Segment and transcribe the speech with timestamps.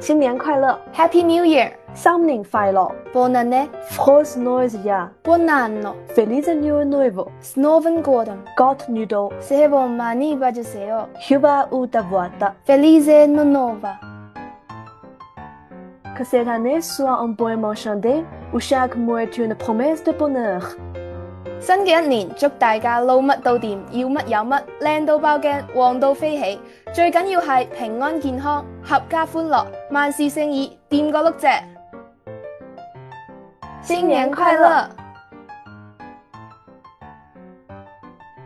[0.00, 8.38] 新年快乐 happy new year 上年快乐 bonan froze noise ya bonan filize new novel snowvan gordon
[8.56, 9.30] got noodle。
[9.40, 13.98] Sebo Mani Bajseo，Huba uda voda filize no nova
[16.16, 18.24] cuzeta nez suan en boi monshaundez
[18.54, 20.62] uchak moy tun pomeste de bonneur
[21.60, 26.58] 新嘅一年祝大家捞乜都掂要乜有乜靓到爆镜旺到飞起
[26.90, 31.62] 最紧要系平安健康合家歡樂，萬事勝意，掂個碌蔗。
[33.82, 34.86] 新年快樂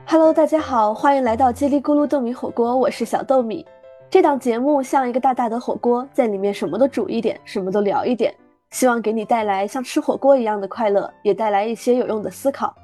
[0.06, 3.65] ！Hello，大家好，歡迎來到叽里咕噜豆米火鍋，我是小豆米。
[4.11, 8.34] 這檔節目像一個大大的火鍋，在裏面什麼都煮一點，什麼都聊一點，
[8.70, 12.75] 希望給你帶來像吃火鍋一樣的快樂，也帶來一些有用的思考。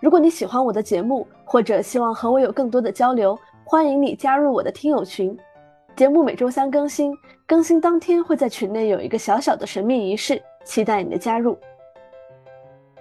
[0.00, 5.36] 如果你喜歡我的節目，或者希望和我有更多的交流，歡迎你加入我的聽友群。
[5.96, 11.58] 节目每周三更新，更新当天会在群内有一个小小的神秘仪式，期待你的加入。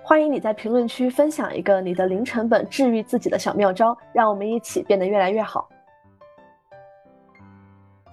[0.02, 5.68] 欢迎你在评论区分享一个你的零成本治愈自己的小妙招，让我们一起变得越来越好。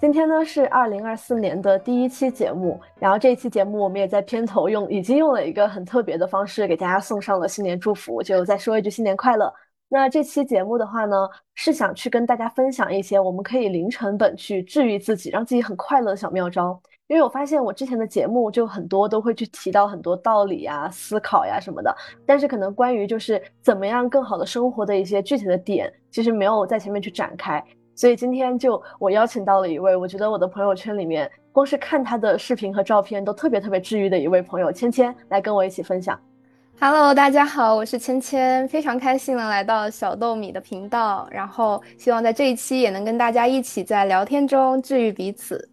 [0.01, 9.55] 今天呢是二零二四年的第一期节目，然后这一期节目我们也在片头用已经用了一个很特别的方式给大家送上了新年祝福，就再说一句新年快乐。
[9.95, 11.15] 那这期节目的话呢，
[11.55, 16.81] 是想去跟大家分享一些我们可以零成本去治愈自己，让自己很快乐的小妙招。
[17.09, 27.63] 因为我发现我之前的节目就很多都会去提到很多道理呀、思考呀什么的，但是可能关于就是怎么样更好的生活的一些具体的点，其实没有在前面去展开。
[27.95, 36.19] 所以今天就我邀请到了一位，我觉得我的朋友圈里面，光是看他的视频和照片都特别特别治愈的一位朋友，芊芊来跟我一起分享。
[36.85, 45.69] Hello，大家好，我是芊芊，非常开心能来到小豆米的频道，然后希望在这一期也能跟大家一起在聊天中治愈彼此。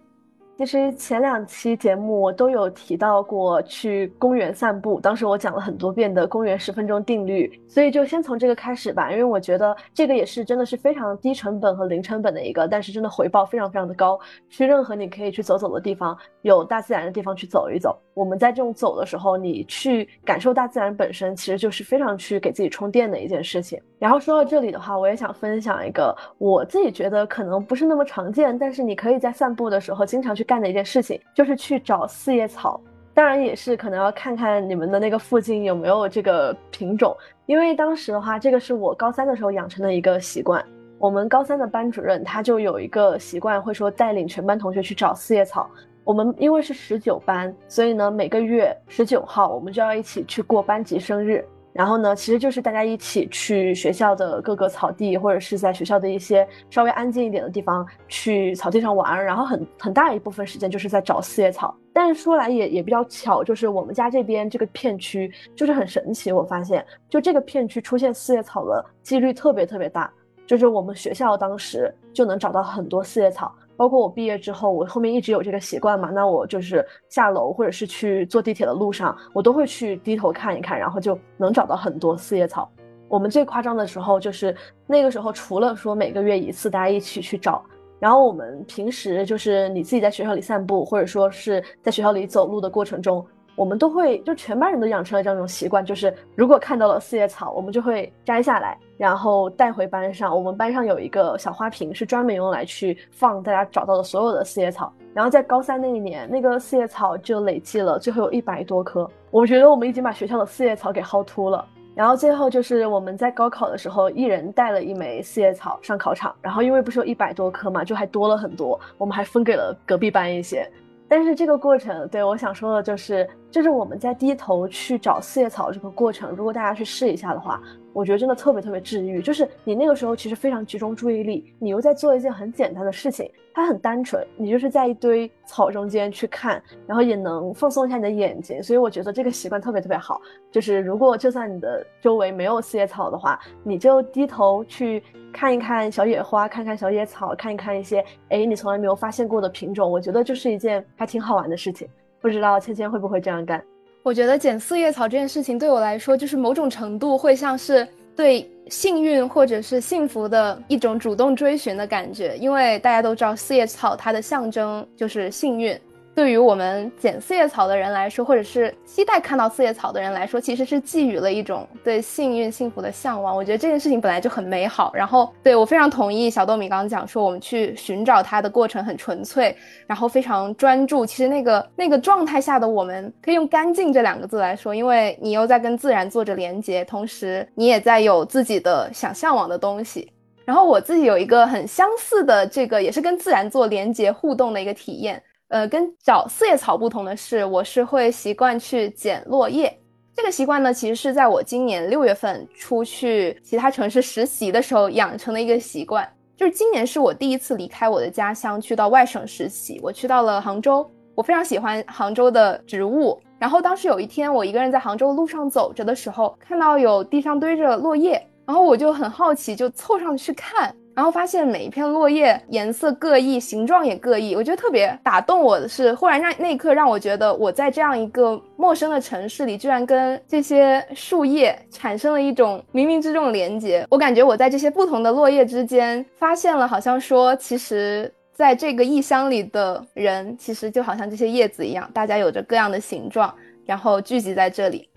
[0.59, 14.19] 其实前两期节目我都有提到过去公园散步，当时我讲了很多遍的公园十分钟定律，所以就先从这个开始吧，因为我觉得这个也是真的是非常低成本和零成本的一个，但是真的回报非常非常的高。
[14.49, 17.97] 去任何你可以去走走的地方，有大自然的地方去走一走。
[18.13, 23.81] 我们在这种走的时候，你去感受大自然本身，其实就是非常去给自己充电的一件事情。
[23.99, 32.79] 然后说到这里的话，我也想分享一个我自己觉得可能不是那么常见，但是你可以在散步的时候经常去干的一件事情，就是去找四叶草。
[33.13, 37.13] 当然也是可能要看看你们的那个附近有没有这个品种，
[37.45, 40.63] 因为当时的话，这个是我高三的时候养成的一个习惯。
[40.97, 45.69] 我们高三的班主任他就有一个习惯，会说带领全班同学去找四叶草。
[46.05, 51.45] 我们因为是十九班，所以呢每个月十九号我们就要一起去过班级生日。
[51.79, 59.23] 然后呢，其实就是大家一起去学校的各个草地，或者是在学校的一些稍微安静一点的地方去草地上玩。
[59.23, 61.73] 然后很很大一部分时间就是在找四叶草。
[61.93, 70.11] 但是说来也也比较巧，就是我们家这边这个片区就是很神奇，我发现就这个片区出现四叶草的几率特别特别大，
[70.45, 73.55] 就是我们学校当时就能找到很多四叶草。
[73.79, 82.69] 包括我毕业之后，我后面一直有这个习惯嘛，那我就是下楼或者是去坐地铁的路上，我都会去低头看一看，然后就能找到很多四叶草。
[83.07, 84.53] 我们最夸张的时候就是
[84.85, 87.63] 那个时候，除了说每个月一次大家一起去找，
[88.01, 93.25] 然后我们平时就是你自己在学校里散步，或者说是在学校里走路的过程中。
[93.59, 100.33] 我们都会，就全班人都养成了这样一种习惯，就是如果看到了四叶草，我们就会摘下来，然后带回班上。
[100.33, 104.93] 我们班上有一个小花瓶，是专门用来去放大家找到的所有的四叶草。
[105.13, 109.05] 然后在高三那一年，那个四叶草就累计了，最后有一百多棵。
[109.29, 111.65] 我觉得我们已经把学校的四叶草给薅秃了。
[111.93, 116.33] 然后最后就是我们在高考的时候，一人带了一枚四叶草上考场。
[116.41, 120.65] 然后因为不是有一百多棵嘛，就还多了很多，我们还分给了隔壁班一些。
[121.09, 127.59] 但是这个过程，对，我想说的就是，就是我们在低头去找四叶草这个过程，如果大家去试一下的话，
[127.91, 129.19] 我觉得真的特别特别治愈。
[129.19, 138.61] 就是你那个时候其实非常集中注意力，你又在做一件很简单的事情，它很单纯，你就是在一堆草中间去看，然后也能放松一下你的眼睛。
[138.61, 140.21] 所以我觉得这个习惯特别特别好。
[140.51, 151.87] 就是如果就算你的周围没有四叶草的话，你就低头去看一看小野花，看看小野草，看一看一些哎你从来没有发现过的品种，我觉得就是一件还挺好玩的事情。
[152.21, 153.63] 不知道芊芊会不会这样干？
[154.03, 162.35] 我觉得捡四叶草这件事情对我来说，就是某种程度会像是对幸运或者是幸福的一种主动追寻的感觉。
[162.37, 165.79] 因为大家都知道四叶草它的象征就是幸运。
[166.19, 173.33] 对于我们捡四叶草的人来说，或者是期待看到四叶草的人来说，其实是寄予了一种对幸运幸福的向往。
[173.33, 174.91] 我觉得这件事情本来就很美好。
[174.93, 179.55] 然后，对我非常同意小豆米刚刚讲说，我们去寻找它的过程很纯粹，
[179.87, 181.05] 然后非常专注。
[181.05, 190.11] 其实那个那个状态下的我们，可以用干净这两个字来说，因为你又在跟自然做着连接，同时你也在有自己的想向往的东西。
[190.43, 195.23] 然后我自己有一个很相似的这个，也是跟自然做连接互动的一个体验。
[195.49, 199.75] 呃，跟找四叶草不同的是，我是会习惯去捡落叶。
[200.15, 206.07] 这个习惯呢，其实是在我今年六月份出去其他城市实习的时候养成的一个习惯。
[206.37, 210.89] 就是今年是我第一次离开我的家乡去到外省实习，我去到了杭州。
[211.15, 213.19] 我非常喜欢杭州的植物。
[213.39, 220.75] 然后当时有一天，我一个人在杭州路上走着的时候，看到有地上堆着落叶，然后我就很好奇，就凑上去看。
[220.99, 233.87] 然后发现每一片落叶颜色各异，形状也各异，我觉得特别打动我的是，忽然让那一刻让我觉得我在这样一个陌生的城市里，居然跟这些树叶产生了一种冥冥之中的连接。
[233.89, 243.33] 我感觉我在这些不同的落叶之间发现了，好像说，其实在这个异乡里的人，其实就好像这些叶子一样，大家有着各样的形状，
[243.65, 244.88] 然后聚集在这里。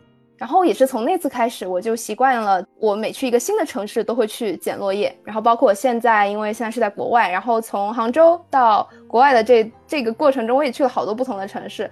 [0.43, 5.17] 然后也是从那次开始，我就习惯了，我每去一个新的城市都会去捡落叶。
[5.23, 11.89] 然后包括我现在，因为现在是在国外，然后从杭州到国外的这这个过程中，我也去了好多不同的城市。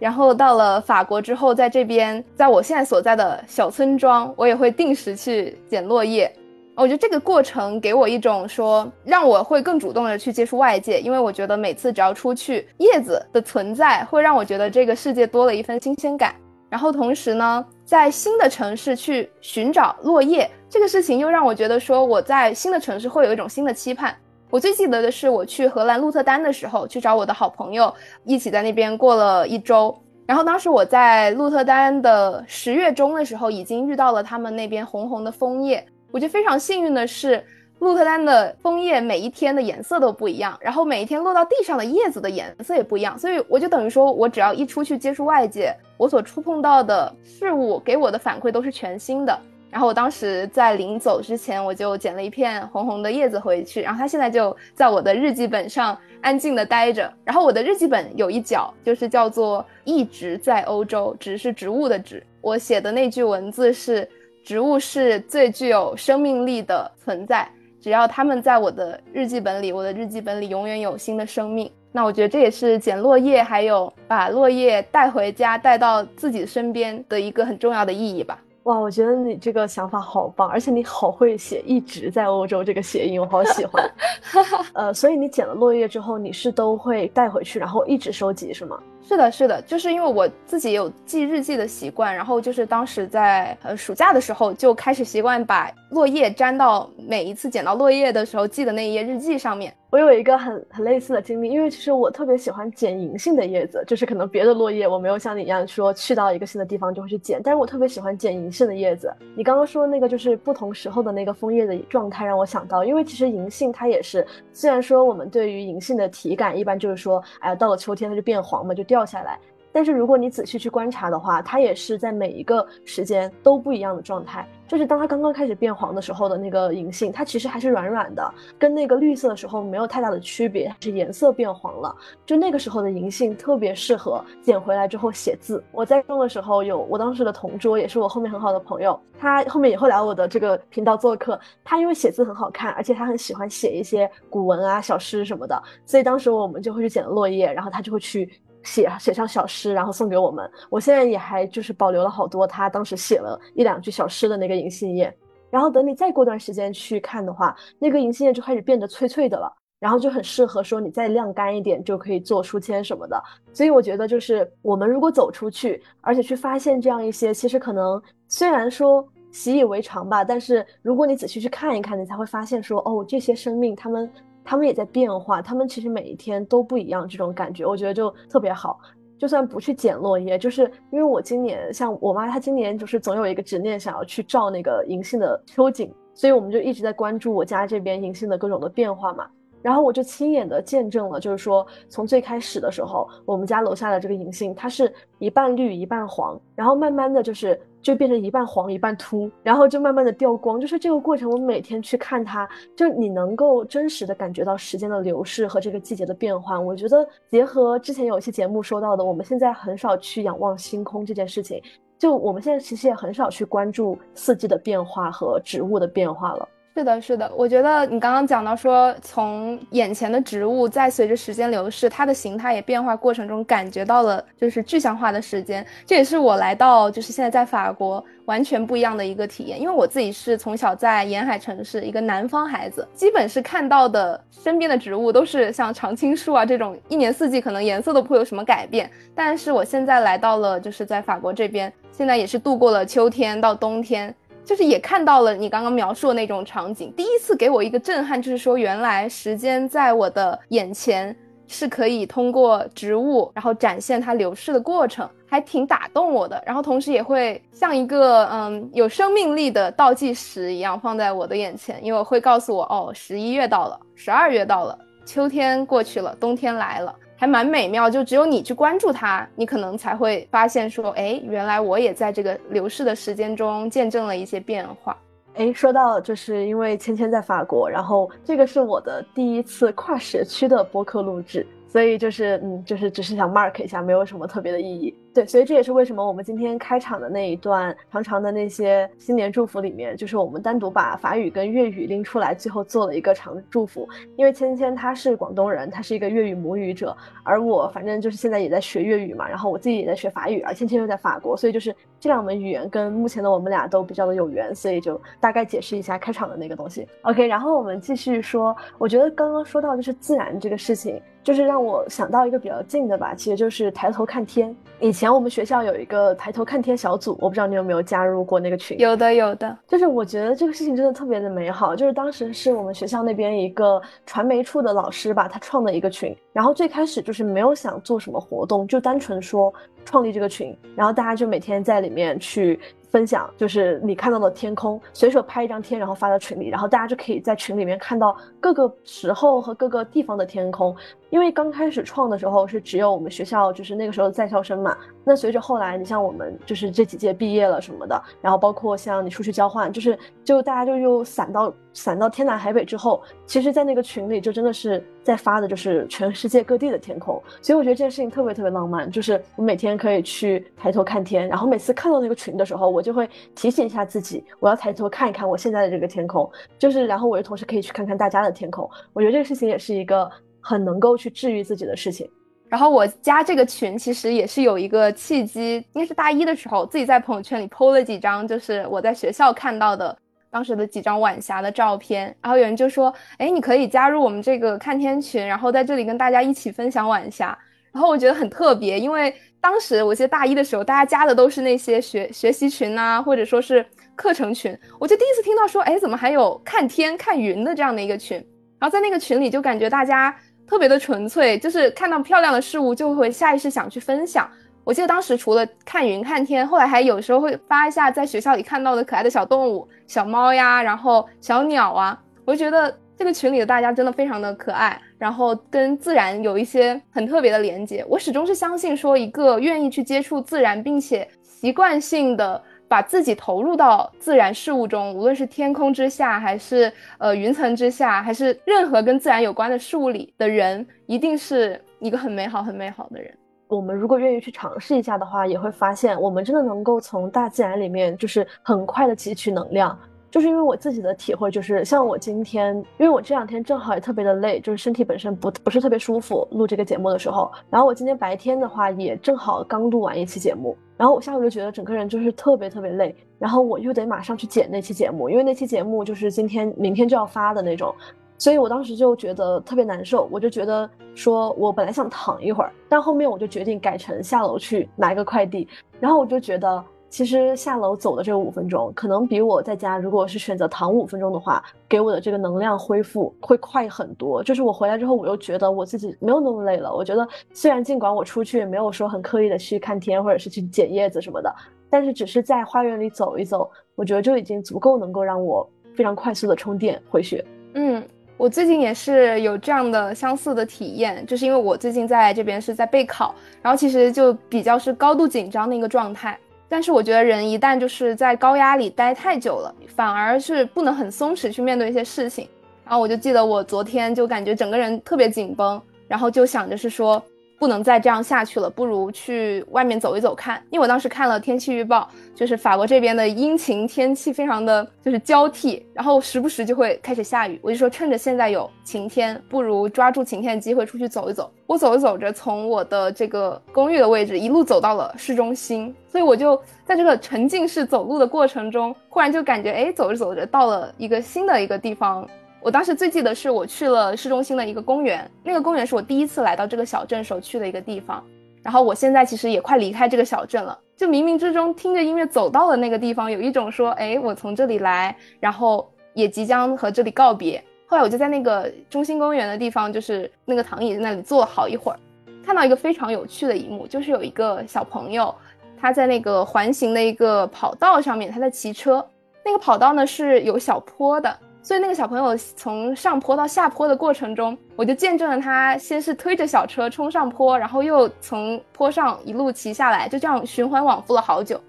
[0.00, 6.28] 然后到了法国之后，在这边，在我现在所在的小村庄，我也会定时去捡落叶。
[6.74, 16.34] 我觉得这个过程给我一种说，让我会更主动的去接触外界，因为我觉得每次只要出去，叶子的存在会让我觉得这个世界多了一份新鲜感。
[16.72, 24.16] 然后同时呢，在新的城市去寻找落叶这个事情，又让我觉得说我在新的城市会有一种新的期盼。
[24.48, 29.94] 我最记得的是我去荷兰鹿特丹的时候，去找我的好朋友，一起在那边过了一周。
[30.26, 35.84] 然后当时我在鹿特丹的十月中的时候，已经遇到了他们那边红红的枫叶。
[36.10, 37.44] 我觉得非常幸运的是。
[37.82, 49.36] 鹿特丹的枫叶每一天的颜色都不一样，然后每一天落到地上的叶子的颜色也不一样，所以我就等于说，我只要一出去接触外界，我所触碰到的事物给我的反馈都是全新的。
[49.68, 57.12] 然后我当时在临走之前，我就捡了一片红红的叶子回去，然后它现在就在我的日记本上安静的待着。
[57.24, 62.24] 然后我的日记本有一角就是叫做“一直在欧洲”，植是植物的植。
[62.42, 64.08] 我写的那句文字是：
[64.44, 67.48] 植物是最具有生命力的存在。
[67.82, 71.68] 只要他们在我的日记本里，我的日记本里永远有新的生命。
[71.90, 78.38] 那我觉得这也是捡落叶，还有把落叶带回家，带到自己身边的一个很重要的意义吧。
[78.62, 83.90] 哇，我觉得你这个想法好棒，而且你好会写，一直在欧洲这个谐音，我好喜欢。
[84.74, 88.78] 呃，所以你捡了落叶之后，你是都会带回去，然后一直收集，是吗？
[89.04, 99.74] 是的，是的，就是因为我自己有记日记的习惯，然后就是当时在呃暑假的时候就开始习惯把落叶粘到每一次捡到落叶的时候记的那一页日记上面。
[99.90, 109.12] 我有一个很很类似的经历，因为其实我特别喜欢捡银杏的叶子，就是可能别的落叶我没有像你一样说去到一个新的地方就会去捡，但是我特别喜欢捡银杏的叶子。
[109.36, 119.38] 你刚刚说那个就是不同时候的那个枫叶的状态，让我想到，因为其实银杏它也是，虽然说我们对于银杏的体感一般就是说，哎呀到了秋天它就变黄嘛，就掉下来。
[119.74, 124.46] 但是如果你仔细去观察的话，它也是在每一个时间都不一样的状态。
[124.68, 131.96] 就是当它刚刚开始变黄的时候的那个银杏，它其实还是软软的，跟那个绿色的时候没有太大的区别，是颜色变黄了。
[132.26, 135.64] 就那个时候的银杏特别适合捡回来之后写字。
[135.72, 141.40] 我在用的时候有我当时的同桌，也是我后面很好的朋友，他后面也会来我的这个频道做客。
[141.64, 148.30] 他因为写字很好看，而且他很喜欢写一些古文啊、小诗什么的，所以当时我们就会去捡落叶，然后他就会去。
[148.64, 150.50] 写写上小诗，然后送给我们。
[150.70, 155.14] 我现在也还就是保留了好多他当时写了一两句小诗的那个银杏叶。
[155.50, 163.22] 然后等你再过段时间去看的话，那个银杏叶就开始变得脆脆的了，然后就很适合说你再晾干一点就可以做书签什么的。
[163.52, 174.10] 所以我觉得就是我们如果走出去，而且去发现这样一些，其实可能虽然说习以为常吧，但是如果你仔细去看一看，你才会发现说哦，这些生命他们。
[174.44, 178.80] 他们也在变化，他们其实每一天都不一样，这种感觉我觉得就特别好。
[179.18, 189.24] 就算不去捡落叶，就是因为我今年像我妈，她今年就是总有一个执念，想要去照那个银杏的秋景，所以我们就一直在关注我家这边银杏的各种的变化嘛。
[189.62, 200.60] 然后我就亲眼的见证了，就是说从最开始的时候，我们家楼下的这个银杏，它是一半绿一半黄，然后慢慢的就是就变成一半黄一半秃，然后就慢慢的掉光。
[200.60, 206.64] 就是这个过程，我每天去看它，就你能够真实的感觉到时间的流逝和这个季节的变换。
[206.64, 211.60] 我觉得结合之前有一期节目说到的，我们现在很少去仰望星空这件事情，
[211.98, 216.48] 就我们现在其实也很少去关注四季的变化和植物的变化了。
[216.74, 225.64] 是的，是的，我觉得你刚刚讲到说，从眼前的植物在随着时间流逝，它的形态也变化过程中，感觉到了就是具象化的时间。
[225.84, 229.60] 这也是我来到就是现在在法国完全不一样的一个体验。
[229.60, 238.90] 因为我自己是从小在沿海城市，一个南方孩子，基本是看到的身边的植物都是像常青树啊这种，一年四季可能颜色都不会有什么改变。
[239.14, 244.14] 但是我现在来到了就是在法国这边，现在也是度过了秋天到冬天。
[244.44, 256.42] 就是也看到了你刚刚描述的那种场景，第一次给我一个震撼，就是说原来时间在我的眼前是可以通过植物，然后展现它流逝的过程，还挺打动我的。
[256.46, 266.94] 然后同时也会像一个嗯有生命力的倒计时一样放在我的眼前，因为会告诉我哦，十一月到了，十二月到了，秋天过去了，冬天来了。
[267.22, 274.98] 还蛮美妙，就只有你去关注它，你可能才会发现说，哎，原来我也在这个流逝的时间中见证了一些变化。
[275.34, 281.46] 哎，说到就是因为芊芊在法国，然后这个是我的第一次跨时区的播客录制。
[281.72, 284.94] 所以就是，嗯，就是只是想 mark 一下，没有什么特别的意义。
[285.14, 293.88] 对，所以这也是为什么我们今天开场的那一段长长的那些新年祝福里面，就是我们单独把法语跟粤语拎出来，最后做了一个长祝福。
[294.16, 306.86] 因为芊芊她是广东人，她是一个粤语母语者，而我反正就是现在也在学粤语嘛，然后我自己也在学法语，而芊芊又在法国，所以就是这两门语言跟目前的我们俩都比较的有缘，所以就大概解释一下开场的那个东西。
[307.04, 311.00] OK，然后我们继续说，我觉得刚刚说到就是自然这个事情。
[311.22, 314.54] 就是让我想到一个比较近的吧，其实就是抬头看天。
[314.80, 318.76] 以前我们学校有一个抬头看天小组，我不知道你有没有加入过那个群。
[318.80, 319.56] 有的，有的。
[319.68, 321.76] 就是我觉得这个事情真的特别的美好。
[321.76, 326.16] 就是当时是我们学校那边一个传媒处的老师吧，他创的一个群。
[326.32, 329.52] 然后最开始就是没有想做什么活动，就单纯说
[329.84, 332.58] 创立这个群，然后大家就每天在里面去。
[332.92, 340.76] 分享就是你看到的天空，随手拍一张天，然后发到群里，然后大家就可以在群里面看到各个时候和各个地方的天空。
[341.08, 344.76] 因为刚开始创的时候是只有我们学校，就是那个时候在校生嘛。
[345.04, 357.22] 那随着后来，你像我们就是这几届毕业了什么的，然后包括像你出去交换，就是就大家就又散到散到天南海北之后，其实，在那个群里就真的是在发的就是全世界各地的天空。
[357.40, 368.68] 所以我觉得这件事情特别特别浪漫，就是我每天可以去抬头看天，然后每次看到那个群的时候，我就会提醒一下自己，我要抬头看一看我现在的这个天空，就是然后我又同时可以去看看大家的天空。
[368.92, 370.10] 我觉得这个事情也是一个。
[370.44, 372.10] 很能够去治愈自己的事情，
[372.48, 379.96] 然后我加这个群其实也是有一个契机，应该是大一的时候自己在朋友圈里 PO 了几张，就是我在学校看到的
[380.32, 387.38] 当时的几张晚霞的照片，然后有人就说，哎，你可以加入我们这个看天群，然后在这里跟大家一起分享晚霞，
[387.70, 393.62] 然后我觉得很特别，因为当时我记得大一的时候，大家加的都是那些学学习群啊，或者说是
[393.94, 398.16] 课程群，我就第一次听到说，哎，怎么还有看天看云的这样的一个群，
[398.58, 400.16] 然后在那个群里就感觉大家。
[400.44, 404.28] 特别的纯粹，就是看到漂亮的事物就会下意识想去分享。
[404.64, 412.00] 我记得当时除了看云看天，后来还有时候会发一下在学校里看到的可爱的小动物，小猫呀，然后小鸟啊。
[412.24, 417.84] 我就觉得这个群里的大家真的非常的可爱，然后跟自然有一些很特别的连接。
[417.88, 422.42] 我始终是相信说，一个愿意去接触自然，并且习惯性的。
[422.68, 433.12] 把自己投入到自然事物中，无论是天空之下，还是呃云层之下，还是任何跟自然有关的事物里的人，一定是一个很美好、很美好的人。
[433.56, 439.78] 我们如果愿意去尝试一下的话，也会发现我们真的能够从大自然里面，就是很快的汲取能量。
[440.10, 446.26] 就是因为我自己的体会，就是像我今天，因为我这两天正好也特别的累，就是身体本身不不是特别舒服。
[446.32, 457.74] 录这个节目的时候，然后我今天白天的话也正好刚录完一期节目，然后我下午就觉得整个人就是特别特别累，然后我又得马上去剪那期节目，因为那期节目就是今天明天就要发的那种，
[458.22, 465.48] 所以我当时就觉得特别难受，我就觉得说我本来想躺一会儿，但后面我就决定改成下楼去拿一个快递，
[465.80, 466.64] 然后我就觉得。
[466.88, 474.22] 其实下楼走的这五分钟，可能比我在家如果是选择躺五分钟的话，给我的这个能量恢复会快很多。
[474.22, 476.70] 就是我回来之后，我又觉得我自己没有那么累了。
[476.70, 481.34] 我觉得虽然尽管我出去也没有说很刻意的去看天，或者是去捡叶子什么的，
[481.70, 487.24] 但是只是在花园里走一走，我觉得就已经足够能够让我非常快速的充电回血。
[487.54, 487.82] 嗯，
[488.16, 496.16] 我最近也是有这样的相似的体验，就是因为我最近在这边是在备考，然后其实就比较是高度紧张的一个状态。
[496.48, 502.28] 但是我觉得人一旦就是在高压里待太久了，反而是不能很松弛去面对一些事情。
[502.64, 507.02] 然后我就记得我昨天就感觉整个人特别紧绷，然后就想着是说。
[507.42, 510.40] 不能再这样下去了，不如去外面走一走看。
[510.50, 517.40] 因为我当时看了天气预报，就是法国这边的阴晴天气非常的就是交替，然后时不时就会开始下雨。
[517.42, 521.32] 我就说趁着现在有晴天，不如抓住晴天的机会出去走一走。
[521.48, 532.08] 我走着走着，从我的这个公寓的位置一路走到了市中心，所以我就在这个沉浸式走路的过程中，忽然就感觉哎，走着走着到了一个新的一个地方。
[532.42, 538.02] 我当时最记得是我去了市中心的一个公园，那个公园是我第一次来到这个小镇时候去的一个地方。
[538.42, 547.40] 然后我现在其实也快离开这个小镇了，就冥冥之中听着音乐走到了那个地方，有一种说，哎，我从这里来，然后也即将和这里告别。
[547.64, 551.78] 后来我就在那个中心公园的地方，就是那个躺椅在那里坐好一会儿，
[552.26, 555.14] 看到一个非常有趣的一幕，就是有一个小朋友，
[555.60, 558.84] 他在那个环形的一个跑道上面，他在骑车，
[559.24, 561.16] 那个跑道呢是有小坡的。
[561.42, 571.40] 所以那个小朋友从上坡到下坡的过程中，我就见证了他先是推着小车冲上坡，然后又从坡上一路骑下来，就这样循环往复了好久。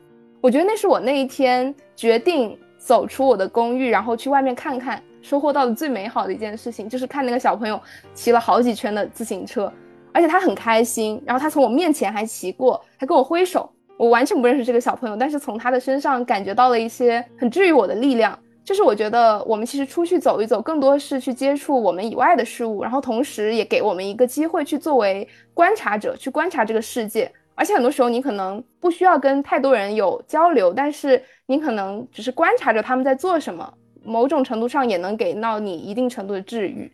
[0.41, 7.79] 我觉得那是我那一天决定走出我的公寓，然后去外面看看，收获到的最美好的一件事情，就是看那个小朋友
[8.15, 9.71] 骑了好几圈的自行车，
[10.11, 13.69] 而且他很开心，然后他从我面前还骑过，还跟我挥手。
[13.95, 18.37] 我完全不认识这个小朋友，但是从他的身上感觉到了一些很治愈我的力量。
[18.63, 27.29] 就是我觉得我们其实出去走一走，更多是去接触我们以外的事物，然后同时也给我们一个机会去作为观察者去观察这个世界。
[27.55, 33.71] 而且很多时候你可能不需要跟太多人有交流，但是你可能只是观察着他们在做什么，
[34.03, 36.91] 某种程度上也能给到你一定程度的治愈。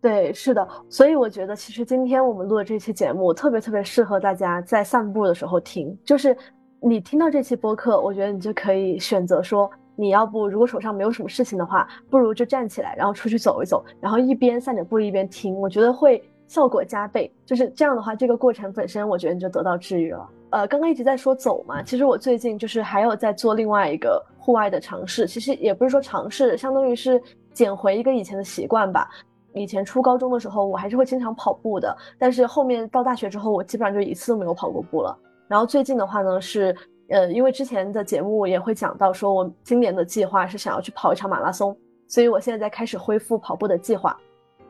[0.00, 0.66] 对，是的。
[0.88, 5.96] 所以我觉得其实今天我们录的这期节目特别特别适合大家在散步的时候听。
[6.04, 6.34] 就是
[6.80, 9.70] 你听到这期播客，我觉得你就可以选择说。
[10.00, 17.30] 你要不，如果手上没有什么事情的话，不如就站起来，然后出去走一走，然后一边散着步一边听，我觉得会效果加倍。
[17.44, 20.26] 就是这样的话，这个过程本身，我觉得你就得到治愈了。
[20.52, 27.20] 呃，刚刚一直在说走嘛，其实我最近就是还有在做另外一个户外的尝试，其实也不是说尝试，相当于是
[27.52, 29.06] 捡回一个以前的习惯吧。
[29.52, 35.14] 以前初高中的时候，我还是会经常跑步的，但是后面到大学之后，我基本上就一次都没有跑过步了。
[35.46, 36.74] 然后最近的话呢是。
[37.10, 44.16] 呃，因为之前的节目也会讲到，说我今年的计划是想要去跑一场马拉松，所以我现在在开始恢复跑步的计划。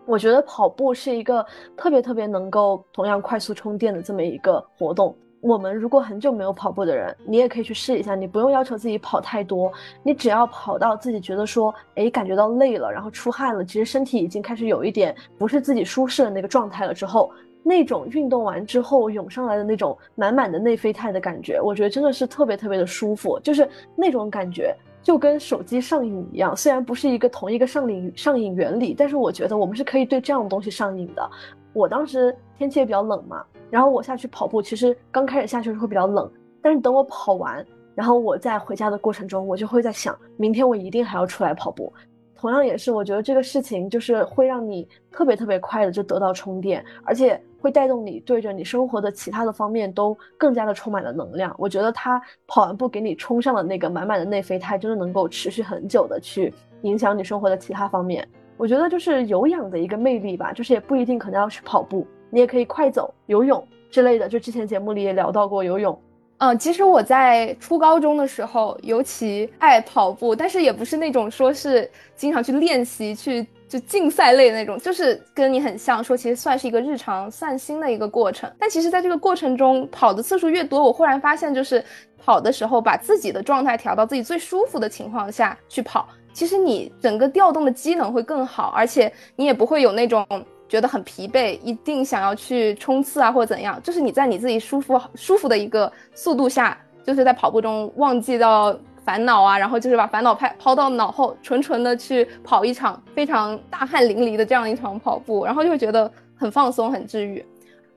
[0.06, 1.44] 我觉得跑步是一个
[1.76, 5.14] 特别特别能够同样快速充电的这么一个活动。
[5.42, 9.70] 我们如果很久没有跑步的人，你也可以去试一下，你不用要求自己跑太多，
[10.02, 17.30] 你只要跑到自己觉得说，哎，感觉到累了，然后出汗了，其实身体已经开始有一点不是自己舒适的那个状态了之后。
[17.62, 31.30] 那种运动完之后涌上来的那种满满的内啡肽的感觉，我觉得真的是特别特别的舒服，就是那种感觉就跟手机上瘾一样，虽然不是一个同一个上瘾上瘾原理，但是我觉得我们是可以对这样的东西上瘾的。
[31.72, 36.28] 我当时天气也比较冷嘛，然后我下去跑步，其实刚开始下去的时候会比较冷，
[36.60, 41.92] 但是等我跑完，然后我在回家的过程中，我就会在想，明天我一定还要出来跑步。
[42.40, 51.54] 同样也是，我觉得这个事情就是会让你特别特别快的就得到充电，而且会带动你对着你生活的其他的方面都更加的充满了能量。
[51.58, 56.50] 我觉得他跑完步给你充上了那个满满的内啡肽，真的能够持续很久的去
[56.80, 58.26] 影响你生活的其他方面。
[58.56, 64.26] 我觉得就是有氧的一个魅力吧，就是也不一定可能要去跑步，你也可以快走、游泳之类的。
[64.26, 66.00] 就之前节目里也聊到过游泳。
[66.40, 78.50] 嗯，其实我在初高中的时候尤其爱跑步，但是也不是那种说是经常去练习、去就竞赛类的那种，就是跟你很像，说其实算是一个日常散心的一个过程。
[78.58, 81.84] 但其实，在这个过程中跑的次数越多，我忽然发现，就是
[82.16, 90.26] 跑的时候把自己的状态调到自己最舒服的情况下去跑，其实你整个调动的机能会更好，而且你也不会有那种。
[90.70, 93.82] 觉得很疲惫，一定想要去冲刺啊，或者怎样？
[93.82, 98.72] 就是你在你自己舒服、舒服的一个速度下，就是在跑步中忘记到
[99.04, 107.44] 烦恼啊，然后就是把烦恼抛抛到脑后，纯纯的去跑一场非常大汗淋漓的这样一场跑步，然后就会觉得很放松、很治愈。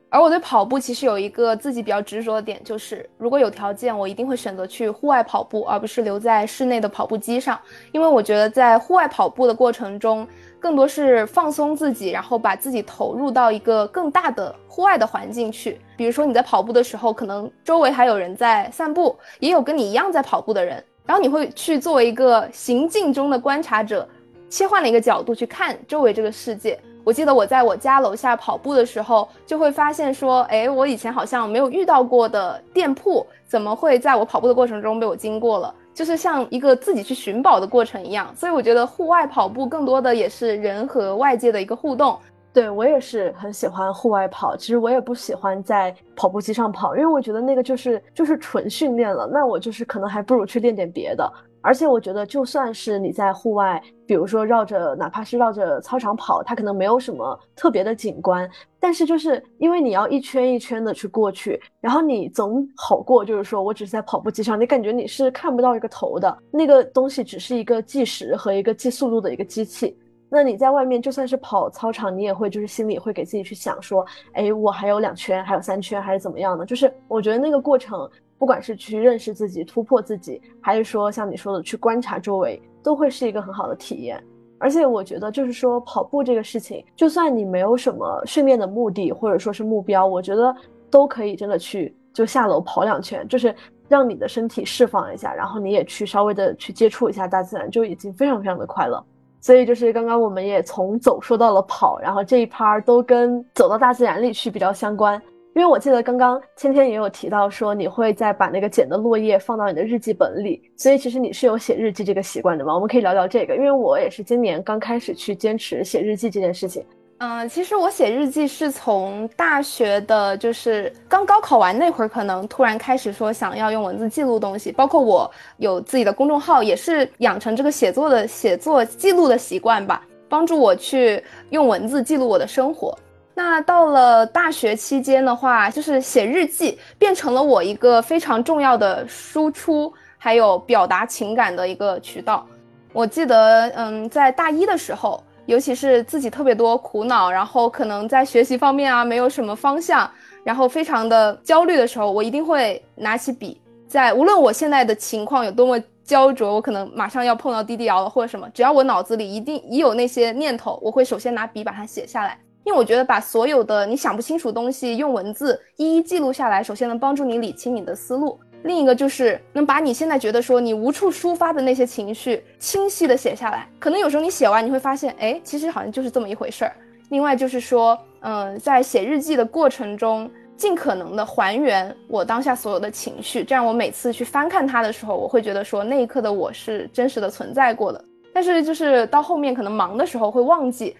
[0.09, 7.59] 而我对跑步其实有一个自己比较执着的点，就是如果有条件，我一定会选择去户外跑步，而不是留在室内的跑步机上，
[7.91, 10.27] 因为我觉得在户外跑步的过程中。
[10.63, 15.77] 更多是放松自己，然后把自己投入到一个更大的户外的环境去。
[15.97, 24.07] 比如说你在跑步的时候，可能周围还有人在散步，也有跟你一样在跑步的人，然后你会去作为一个行进中的观察者，
[24.49, 35.75] 切换了一个角度去看周围这个世界，我记得我在我家楼下跑步的时候，就会发现说，哎，我以前好像没有遇到过的店铺，怎么会在我跑步的过程中被我经过了？
[35.93, 38.33] 就是像一个自己去寻宝的过程一样。
[38.35, 42.17] 所以我觉得户外跑步更多的也是人和外界的一个互动。
[42.51, 51.33] 对我也是很喜欢户外跑，其实我也不喜欢在跑步机上跑，因为我觉得那个就是就是纯训练了，那我就是可能还不如去练点别的。
[51.63, 58.47] 而且我觉得，就算是你在户外，比如说绕着，哪怕是绕着操场跑，它可能没有什么特别的景观，
[58.81, 69.97] 但是就是因为你要一圈一圈的去过去，然后你总好过就是说我只是在跑步机上，你感觉你是看不到一个头的，那个东西只是一个计时和一个计速度的一个机器。
[70.29, 76.65] 那你在外面就算是跑操场，你也会就是心里会给自己去想说，哎，我还有两圈，还有三圈，还是怎么样的？
[76.65, 78.09] 就是我觉得那个过程。
[78.43, 84.21] 不管是去认识自己、突破自己，还是说像你说的去观察周围，都会是一个很好的体验。
[84.59, 90.53] 而且我觉得，就是说跑步这个事情，就算你没有什么训练的目的或者说是目标，我觉得
[90.89, 93.55] 都可以真的去就下楼跑两圈，就是
[93.87, 99.01] 让你的身体释放一下，然后你也去稍微的去接触一下大自然，就已经非常非常的快乐。
[99.39, 105.21] 所以就是刚刚我们也从走说到了跑，然后这一趴都跟走到大自然里去比较相关。
[105.55, 112.73] 因为我记得刚刚芊芊也有提到说，你会再把那个捡的落叶放到你的日记本里，所以其实你是有写日记这个习惯的吗？
[112.73, 116.83] 我们可以聊聊这个，因为我也是今年刚开始去坚持写日记这件事情。
[117.19, 132.97] 嗯，其实我写日记是从大学的，就是刚高考完那会儿，可能突然开始说想要用文字记录东西，包括我有自己的公众号，也是养成这个写作的写作记录的习惯吧，帮助我去用文字记录我的生活。
[133.35, 142.45] 那到了大学期间的话，就是写日记变成了我一个非常重要的输出还有表达情感的一个渠道。
[142.91, 150.09] 我记得，嗯，在大一的时候，尤其是自己特别多苦恼，然后可能在学习方面啊没有什么方向，
[150.43, 162.37] 然后非常的焦虑的时候，我一定会拿起笔，在无论我现在的情况有多么焦灼，我可能马上要碰到 DDL 了或者什么，只要我脑子里一定已有那些念头，我会首先拿笔把它写下来。
[162.65, 173.67] 因为我觉得把所有的你想不清楚东西用文字一一记录下来，首先能帮助你理清你的思路，另一个就是能把你现在觉得说你无处抒发的那些情绪清晰的写下来。
[173.79, 176.73] 可能有时候你写完你会发现，哎，其实好像就是这么一回事儿。
[177.09, 188.03] 另外就是说，嗯，在写日记的过程中，尽可能的还原我当下所有的情绪，这样我每次去翻看它的时候，我会觉得说那一刻的我是真实的存在过的。
[188.33, 190.95] 但是就是到后面可能忙的时候会忘记。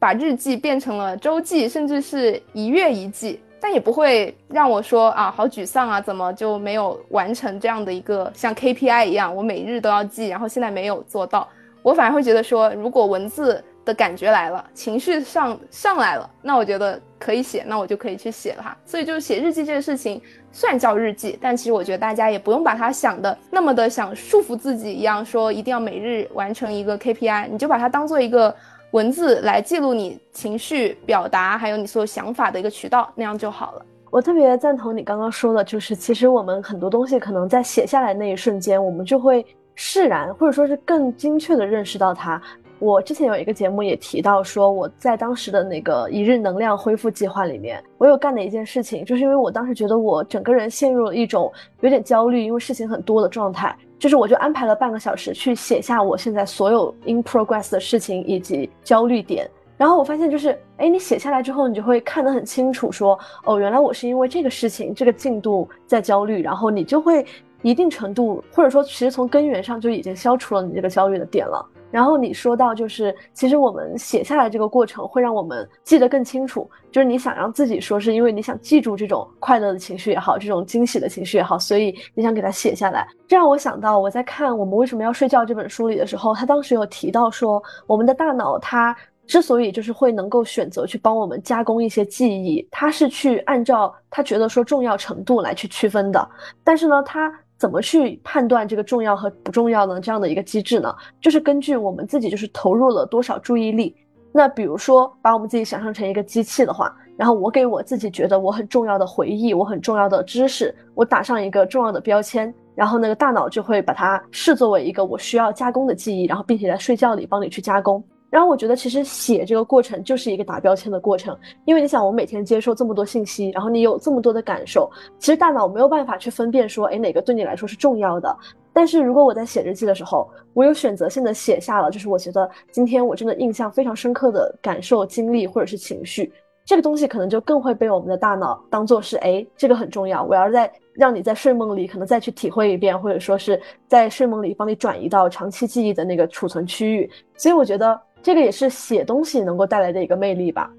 [0.00, 11.46] 把日记变成了周记，甚至是一月一记，但也不会让我说啊，好沮丧啊，怎么就没有完成这样的一个像 KPI 一样，我每日都要记，然后现在没有做到，
[11.82, 18.74] 我反而会觉得说，如果文字的感觉来了，情绪上上来了，那我觉得可以写，那我就可以去写了哈。
[18.86, 20.18] 所以就是写日记这个事情，
[20.50, 28.56] 算叫日记，但其实我觉得大家也不用把它想的那么的想束缚自己一样，说一定要每日完成一个 KPI，你就把它当做一个。
[28.92, 33.86] 文字来记录你情绪表达，还有你所有想法的一个渠道，那样就好了。
[34.10, 42.42] 我特别赞同你刚刚说的，就是其实我们很多东西可能在写下来那一瞬间，我们就会释然，或者说是更精确的认识到它。
[42.80, 59.48] 我之前有一个节目也提到说，我在当时的那个一日能量恢复计划里面，我有干的一件事情，就是因为我当时觉得我整个人陷入了一种有点焦虑，因为事情很多的状态，就是我就安排了半个小时去写下我现在所有 in progress 的事情以及焦虑点。
[59.76, 67.24] 然后我发现就是，哎，你写下来之后，你就会看得很清楚，说，哦，原来我是因为这个事情这个进度在焦虑，然后你就会
[67.62, 71.66] 一定程度，或者说其实从根源上就已经消除了你这个焦虑的点了。
[71.90, 76.68] 然后你说到，就是其实我们写下来这个过程会让我们记得更清楚。
[76.90, 83.06] 就是你想让自己说，是因为你想记住这种快乐的情绪也好，这种惊喜的情绪也好，所以你想给它写下来。
[83.28, 96.28] 这让我想到，我在看《我们为什么要睡觉》这本书里的时候，他当时有提到说，我们的大脑它之所以就是会能够选择去帮我们加工一些记忆，它是去按照他觉得说重要程度来去区分的。
[96.64, 100.00] 但是呢，它怎么去判断这个重要和不重要呢？
[100.00, 103.94] 这样的一个机制呢，就是根据我们自己就是投入了多少注意力。
[104.32, 118.02] 那比如说，把我们自己想象成一个机器的话，然后我给我自己觉得我很重要的回忆，我很重要的知识，我打上一个重要的标签，然后那个大脑就会把它视作为一个我需要加工的记忆，然后并且在睡觉里帮你去加工。
[118.30, 124.88] 然后我觉得，其实写这个过程就是一个打标签的过程，因为你想，我每天接受这么多信息，然后你有这么多的感受，
[125.18, 128.34] 其实大脑没有办法去分辨说，哎，哪个对你来说是重要的，
[128.72, 136.32] 但是如果我在写日记的时候，我有选择性的写下了，就是我觉得今天我真的印象非常深刻的感受、经历或者是情绪，
[136.64, 147.10] 这个东西可能就更会被我们的大脑当做是，哎，这个很重要，我要在让你在睡梦里可能再去体会一遍，或者说是在睡梦里帮你转移到长期记忆的那个储存区域。
[147.36, 150.70] 所以我觉得这个也是写东西能够带来的一个魅力吧。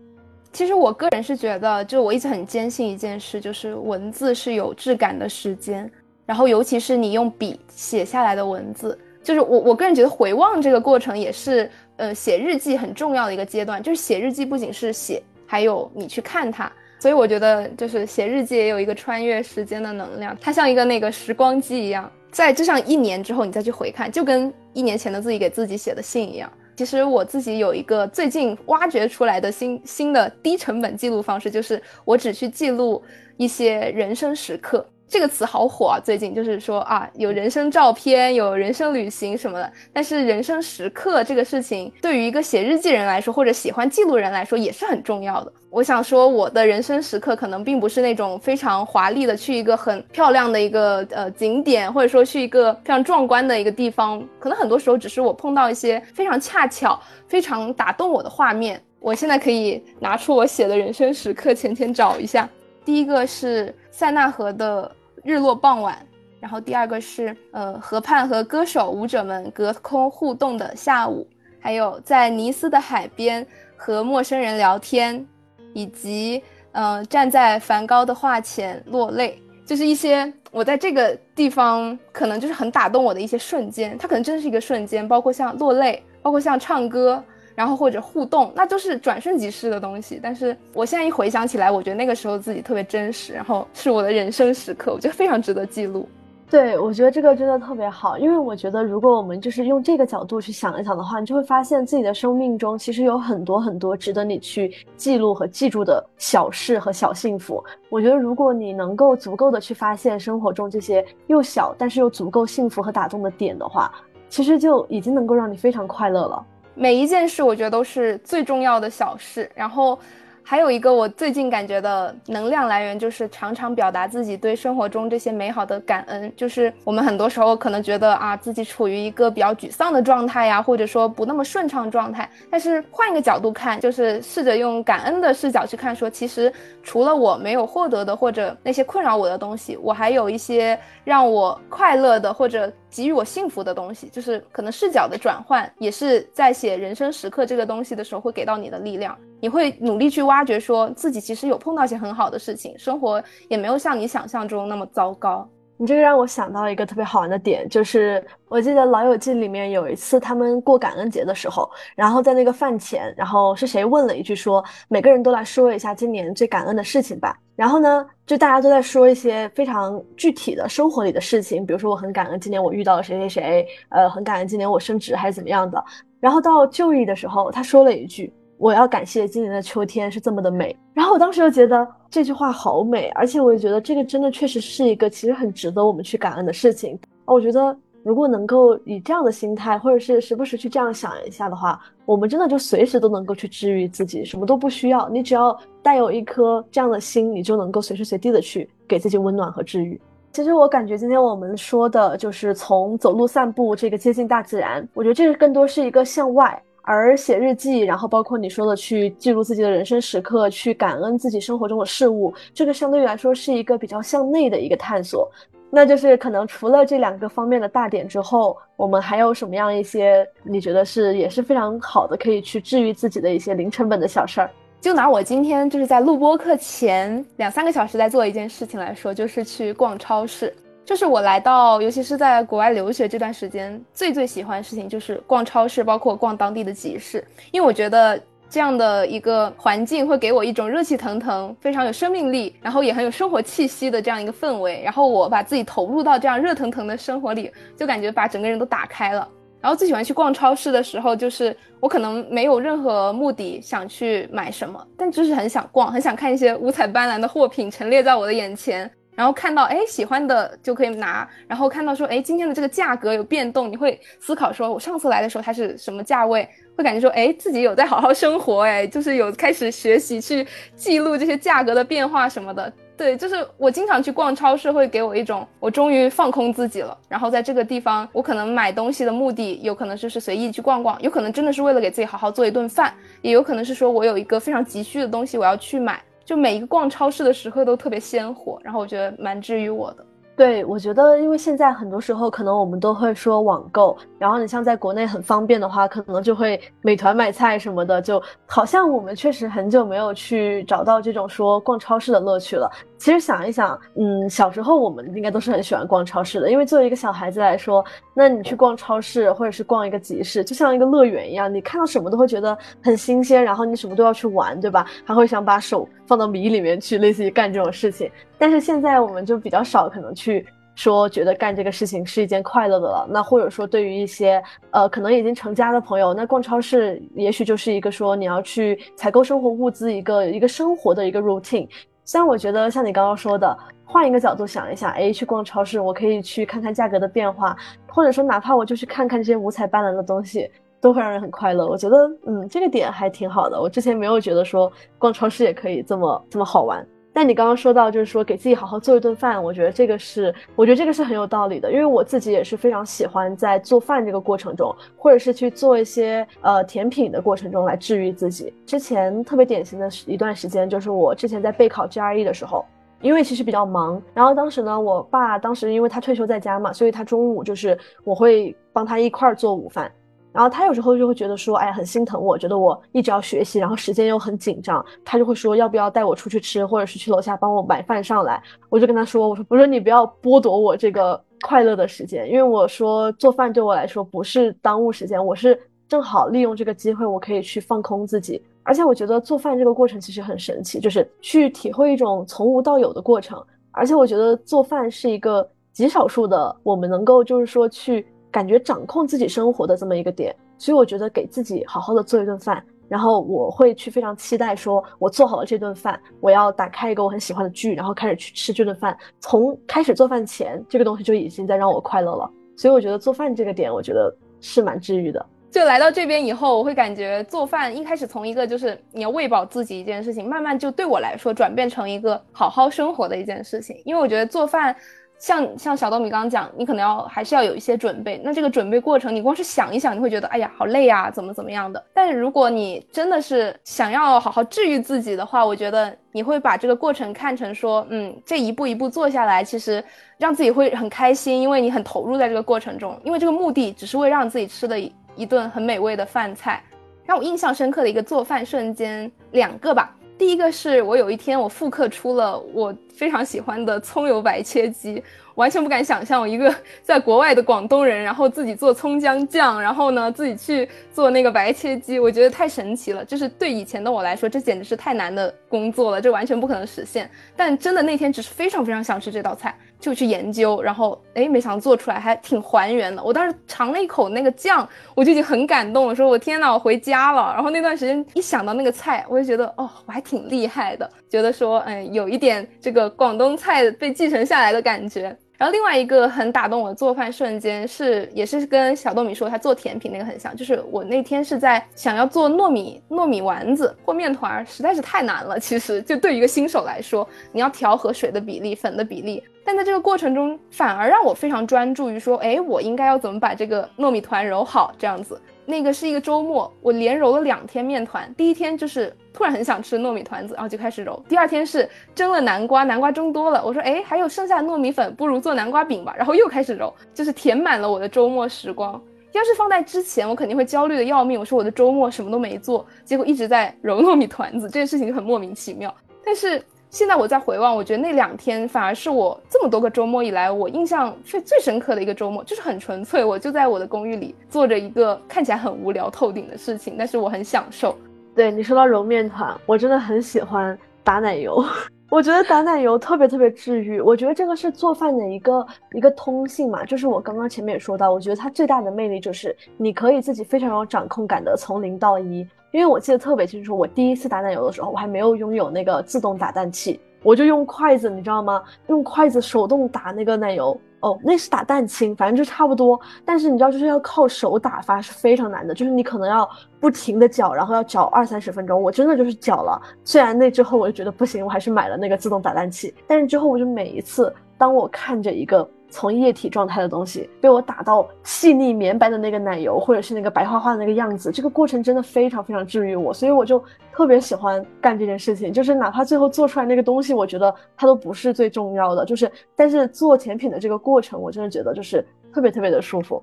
[0.53, 5.89] 其实我个人是觉得，就我一直很坚信一件事，就是文字是有质感的时间。
[6.25, 13.81] 然后，尤其是你用笔写下来的文字，就是我我个人觉得回望这个过程也是，呃，写日记很重要的一个阶段。
[13.81, 16.71] 就是写日记不仅是写，还有你去看它。
[16.99, 26.51] 所以我觉得，就是写日记也有一个穿越时间的能量，它像一个那个时光机一样，在这上一年之后你再去回看，就跟一年前的自己给自己写的信一样。
[26.75, 33.03] 其实我自己有一个最近挖掘出来的新新的低成本记录方式，就是我只去记录
[33.37, 34.85] 一些人生时刻。
[35.11, 35.99] 这个词好火啊！
[35.99, 39.69] 最近就是说啊，有人生照片，有人生旅行什么的。
[39.91, 45.51] 但是人生时刻这个事情，对于一个写日记人来说，或者喜欢记录人来说，也是很重要的。
[45.69, 54.25] 我想说，我的人生时刻可能并不是那种非常华丽的，去一个很漂亮的一个呃景点，或者说去一个非常壮观的一个地方。
[54.39, 56.97] 可能很多时候只是我碰到一些非常恰巧、
[57.27, 58.81] 非常打动我的画面。
[59.01, 62.47] 我现在可以拿出我写的人生时刻，前天找一下。
[62.85, 64.89] 第一个是塞纳河的。
[65.23, 65.97] 日落傍晚，
[66.39, 71.27] 然后第二个是呃河畔和歌手舞者们隔空互动的下午，
[71.59, 75.25] 还有在尼斯的海边和陌生人聊天，
[75.73, 87.23] 以及呃站在梵高的画前落泪，就是一些我在这个地方可能就是很打动我的一些瞬间，它可能真的是一个瞬间，包括像落泪，包括像唱歌。
[87.55, 90.19] 然后或者互动，那就是转瞬即逝的东西。
[90.21, 96.07] 但是我现在一回想起来，我觉得那个时候自己特别真实，然后是我的人生时刻，我觉得非常值得记录。
[96.49, 107.63] 对，我觉得这个真的特别好，因为我觉得如果我们就是用这个角度去想一想的话，你就会发现自己的生命中其实有很多很多值得你去记录和记住的小事和小幸福。
[107.87, 113.89] 我觉得如果你能够足够的去发现生活中这些又小但是又足够幸福和打动的点的话，
[114.27, 116.45] 其实就已经能够让你非常快乐了。
[116.73, 119.49] 每一件事，我觉得都是最重要的小事。
[119.55, 119.99] 然后。
[120.43, 126.33] 还有一个我最近感觉的能量来源，就是常常表达自己对生活中这些美好的感恩。
[126.35, 132.29] 就是我们很多时候可能觉得啊，自己处于一个比较沮丧的状态呀，或者说不那么顺畅状态。
[132.49, 144.07] 但是换一个角度看，就是试着用感恩的视角去看，说其实除了我没有获得的或者那些困扰我的东西，我还有一些让我快乐的或者给予我幸福的东西。
[144.09, 149.17] 就是可能视角的转换，也是在写人生时刻这个东西的时候会给到你的力量。
[149.39, 155.49] 你会努力去挖掘，说自己其实有碰到一些很好的事情，生活也没有像你想象中那么糟糕。
[155.81, 167.35] 你这个让我想到一个特别好玩的点，就是我记得《老友记》里面有一次他们过感恩节的时候，然后在那个饭前，然后是谁问了一句说，每个人都来说一下今年最感恩的事情吧。
[167.55, 175.83] 然后呢，就大家都在说一些非常具体的生活里的事情，比如说我很感恩今年我遇到了谁谁谁，呃，很感恩今年我升职还是怎么样的。
[176.19, 178.31] 然后到就义的时候，他说了一句。
[178.59, 186.99] 我要感谢今年的秋天是这么的美，然后我当时就觉得这句话好美，而且我也觉得这个真的确实是一个其实很值得我们去感恩的事情。
[187.23, 199.99] 我觉得如果能够以这样的心态，或者是时不时去这样想一下的话，我们真的就随时都能够去治愈自己，什么都不需要，你只要带有一颗这样的心，你就能够随时随地的去给自己温暖和治愈。
[200.33, 206.61] 其实我感觉今天我们说的就是从走路散步这个接近大自然，我觉得这个更多是一个向外。
[206.81, 215.29] 而写日记，然后包括你说的去记录自己的人生时刻，去感恩自己生活中的事物，这个相对于来说是一个比较向内的一个探索。
[215.69, 224.51] 那就是可能除了这两个方面的大点之后，我们还有什么样一些你觉得是也是非常好的，可以去治愈自己的一些零成本的小事儿？
[224.81, 230.53] 就拿我今天就是在录播课前两三个小时在做一件事情来说，就是去逛超市。
[230.83, 244.81] 就是我来到，尤其是在国外留学这段时间，最最喜欢的事情就是逛超市，包括逛当地的集市，因为我觉得这样的一个环境会给我一种热气腾腾、非常有生命力，然后也很有生活气息的这样一个氛围。
[244.83, 249.25] 然后我把自己投入到这样热腾腾的生活里，就感觉把整个人都打开了。
[249.61, 258.91] 然后最喜欢去逛超市的时候，就是我可能没有任何目的想去买什么，但就是很想逛，很想看一些五彩斑斓的货品陈列在我的眼前。
[259.21, 272.73] 然后看到哎喜欢的就可以拿，然后看到说哎今天的这个价格有变动，你会思考说我上次来的时候它是什么价位，会感觉说哎自己有在好好生活哎，就是有开始学习去记录这些价格的变化什么的。
[272.97, 276.97] 对，就是我经常去逛超市，会给我一种我终于放空自己了。
[277.07, 286.01] 然后在这个地方，我可能买东西的目的有可能就是随意去逛逛，有可能真的是为了给自己好好做一顿饭，也有可能是说我有一个非常急需的东西我要去买。
[286.31, 290.05] 就每一个逛超市的时刻都特别鲜活，然后我觉得蛮治愈我的。
[290.33, 302.71] 对，我觉得，因为现在很多时候可能我们都会说网购，然后你像在国内很方便的话，可能就会美团买菜什么的，就好像我们确实很久没有去找到这种说逛超市的乐趣了。
[303.01, 307.83] 其实想一想，嗯，小时候我们应该都是很喜欢逛超市的，因为作为一个小孩子来说，
[308.13, 314.85] 那你去逛超市或者是逛一个集市，就像一个乐园一样，你看到什么都会觉得很新鲜，然后你什么都要去玩，对吧？
[315.03, 318.07] 还会想把手放到米里面去，类似于干这种事情。
[318.37, 323.07] 但是现在我们就比较少可能去说觉得干这个事情是一件快乐的了。
[323.09, 331.67] 那或者说对于一些呃可能已经成家的朋友，那逛超市也许就是一个说你要去采购生活物资一个一个生活的一个 routine。
[332.11, 337.55] 虽然我觉得像你刚刚说的，换一个角度想一下，哎，去逛超市，我可以去看看价格的变化，
[337.87, 341.65] 或者说哪怕我就去看看这些五彩斑斓的东西，都会让人很快乐。
[341.65, 341.95] 我觉得，
[342.27, 343.57] 嗯，这个点还挺好的。
[343.57, 346.85] 我之前没有觉得说逛超市也可以这么这么好玩。
[347.13, 358.53] 但你刚刚说到，就是说给自己好好做一顿饭，我觉得这个是，我觉得这个是很有道理的，因为我自己也是非常喜欢在做饭这个过程中，或者是去做一些呃甜品的过程中来治愈自己。
[358.65, 362.65] 之前特别典型的一段时间，就是我之前在备考 GRE 的时候，
[363.01, 369.91] 因为其实比较忙，然后当时呢，我爸当时因为他退休在家嘛，所以他中午就是我会帮他一块儿做午饭。
[370.33, 378.41] 然后他有时候就会觉得说，哎，很心疼我，觉得我一直要学习，然后时间又很紧张，他就会说要不要带我出去吃，或者是去楼下帮我买饭上来。
[378.69, 388.41] 我就跟他说，我说，我说你不要剥夺我这个快乐的时间，因为我说做饭对我来说不是耽误时间，我是正好利用这个机会，我可以去放空自己。
[388.63, 393.43] 而且我觉得做饭这个过程其实很神奇，就是去体会一种从无到有的过程。
[393.71, 398.07] 而且我觉得做饭是一个极少数的，我们能够就是说去。
[398.31, 408.97] 感觉掌控自己生活的这么一个点，所以我觉得给自己好好的做一顿饭，然后我会去非常期待，说我做好了这顿饭，我要打开一个我很喜欢的剧，然后开始去吃这顿饭。
[409.19, 412.31] 从开始做饭前，这个东西就已经在让我快乐了。
[412.55, 415.25] 所以我觉得做饭这个点，我觉得是蛮治愈的。
[415.49, 424.73] 就来到这边以后，我会感觉做饭一开始从一个就是你要喂饱自己一件事情，慢慢就对我来说转变成一个好好生活的一件事情，因为我觉得做饭。
[425.21, 428.19] 像像小豆米刚刚讲，你可能要还是要有一些准备。
[428.23, 431.81] 那这个准备过程，你光是想一想，你会觉得哎呀好累啊，怎么怎么样的。
[431.93, 439.83] 但是如果你真的是想要好好治愈自己的话，我觉得你会把这个过程看成说，嗯，这一步一步做下来，其实
[440.17, 442.99] 让自己会很开心，因为你很投入在这个过程中。
[443.05, 444.79] 因为这个目的只是为让自己吃的
[445.15, 446.63] 一顿很美味的饭菜。
[447.05, 449.95] 让我印象深刻的一个做饭瞬间，两个吧。
[450.21, 455.03] 第一个是我有一天我复刻出了我非常喜欢的葱油白切鸡，
[455.33, 456.53] 完全不敢想象我一个
[456.83, 463.03] 在国外的广东人，然后自己做葱姜酱，然后呢自己去做那个白切鸡，我觉得太神奇了。
[463.03, 467.09] 就是对以前的我来说，这简直是太难的工作了，这完全不可能实现。
[467.35, 469.57] 但真的那天只是非常非常想吃这道菜。
[469.81, 473.03] 就去研究，然后哎，没想到做出来还挺还原的。
[473.03, 474.65] 我当时尝了一口那个酱，
[474.95, 477.33] 我就已经很感动了，说我天呐，我回家了。
[477.33, 485.17] 然后那段时间一想到那个菜，我就觉得哦，我还挺厉害的，觉得说嗯，有一点这个广东菜被继承下来的感觉。
[485.37, 495.39] 然后另外一个很打动我的做饭瞬间是，也是跟小豆米说他做甜品那个很像，就是我那天是在想要做糯米糯米丸子或面团，实在是太难了。
[495.39, 499.23] 其实就对于一个新手来说，你要调和水的比例、粉的比例。
[499.43, 504.71] 但在这个过程中，反而让我非常专注于说，哎，我应该要怎么把这个糯米团揉好？
[504.77, 508.13] 这样子，那个是一个周末，我连揉了两天面团。
[508.15, 511.03] 第一天就是突然很想吃糯米团子，然后就开始揉。
[511.09, 515.95] 第二天是蒸了南瓜，南瓜蒸多了，我说，哎，还有剩下的糯米粉，不如做南瓜饼吧。
[515.97, 518.79] 然后又开始揉，就是填满了我的周末时光。
[519.11, 521.19] 要是放在之前，我肯定会焦虑的要命。
[521.19, 525.75] 我说我的周末什么都没做，结果一直在揉糯米团子，这件事情就很莫名其妙。
[526.05, 526.41] 但是。
[526.71, 537.77] 现在我在回望，我觉得那两天反而是我这么多个周末以来，我印象最最深刻的一个周末，就是很纯粹，我就在我的公寓里做着一个看起来很无聊透顶的事情，但是我很享受。
[538.15, 541.43] 对你说到揉面团，我真的很喜欢打奶油，
[541.91, 543.81] 我觉得打奶油特别特别治愈。
[543.81, 552.25] 我觉得这个是做饭的一个一个通性嘛，就是我刚刚前面也说到，我觉得它最大的魅力就是你可以自己非常有掌控感的从零到一。
[552.51, 558.43] 因为我记得特别清楚，我第一次打奶油的时候，我还没有拥有那个自动打蛋器，我就用筷子，你知道吗？
[558.67, 562.79] 用筷子手动打那个奶油，哦，那是打蛋清，反正就差不多。
[563.05, 568.61] 但是你知道，就是要靠手打发是非常难的，就是你可能要不停的搅，然后要搅二三十分钟。
[568.61, 572.73] 我真的就是搅了，虽然那之后我就觉得不行，我还是买了那个自动打蛋器。
[572.85, 575.49] 但是之后我就每一次，当我看着一个。
[575.71, 585.31] 从液体状态的东西被我打到细腻绵白的那个奶油，或者是那个白花花的那个样子，这个过程真的非常非常治愈我，所以我就特别喜欢干这件事情。
[585.31, 593.01] 就是哪怕最后做出来那个东西，我觉得它都不是最重要的，就是但是做甜品的这个过程，我真的觉得就是特别特别的舒服。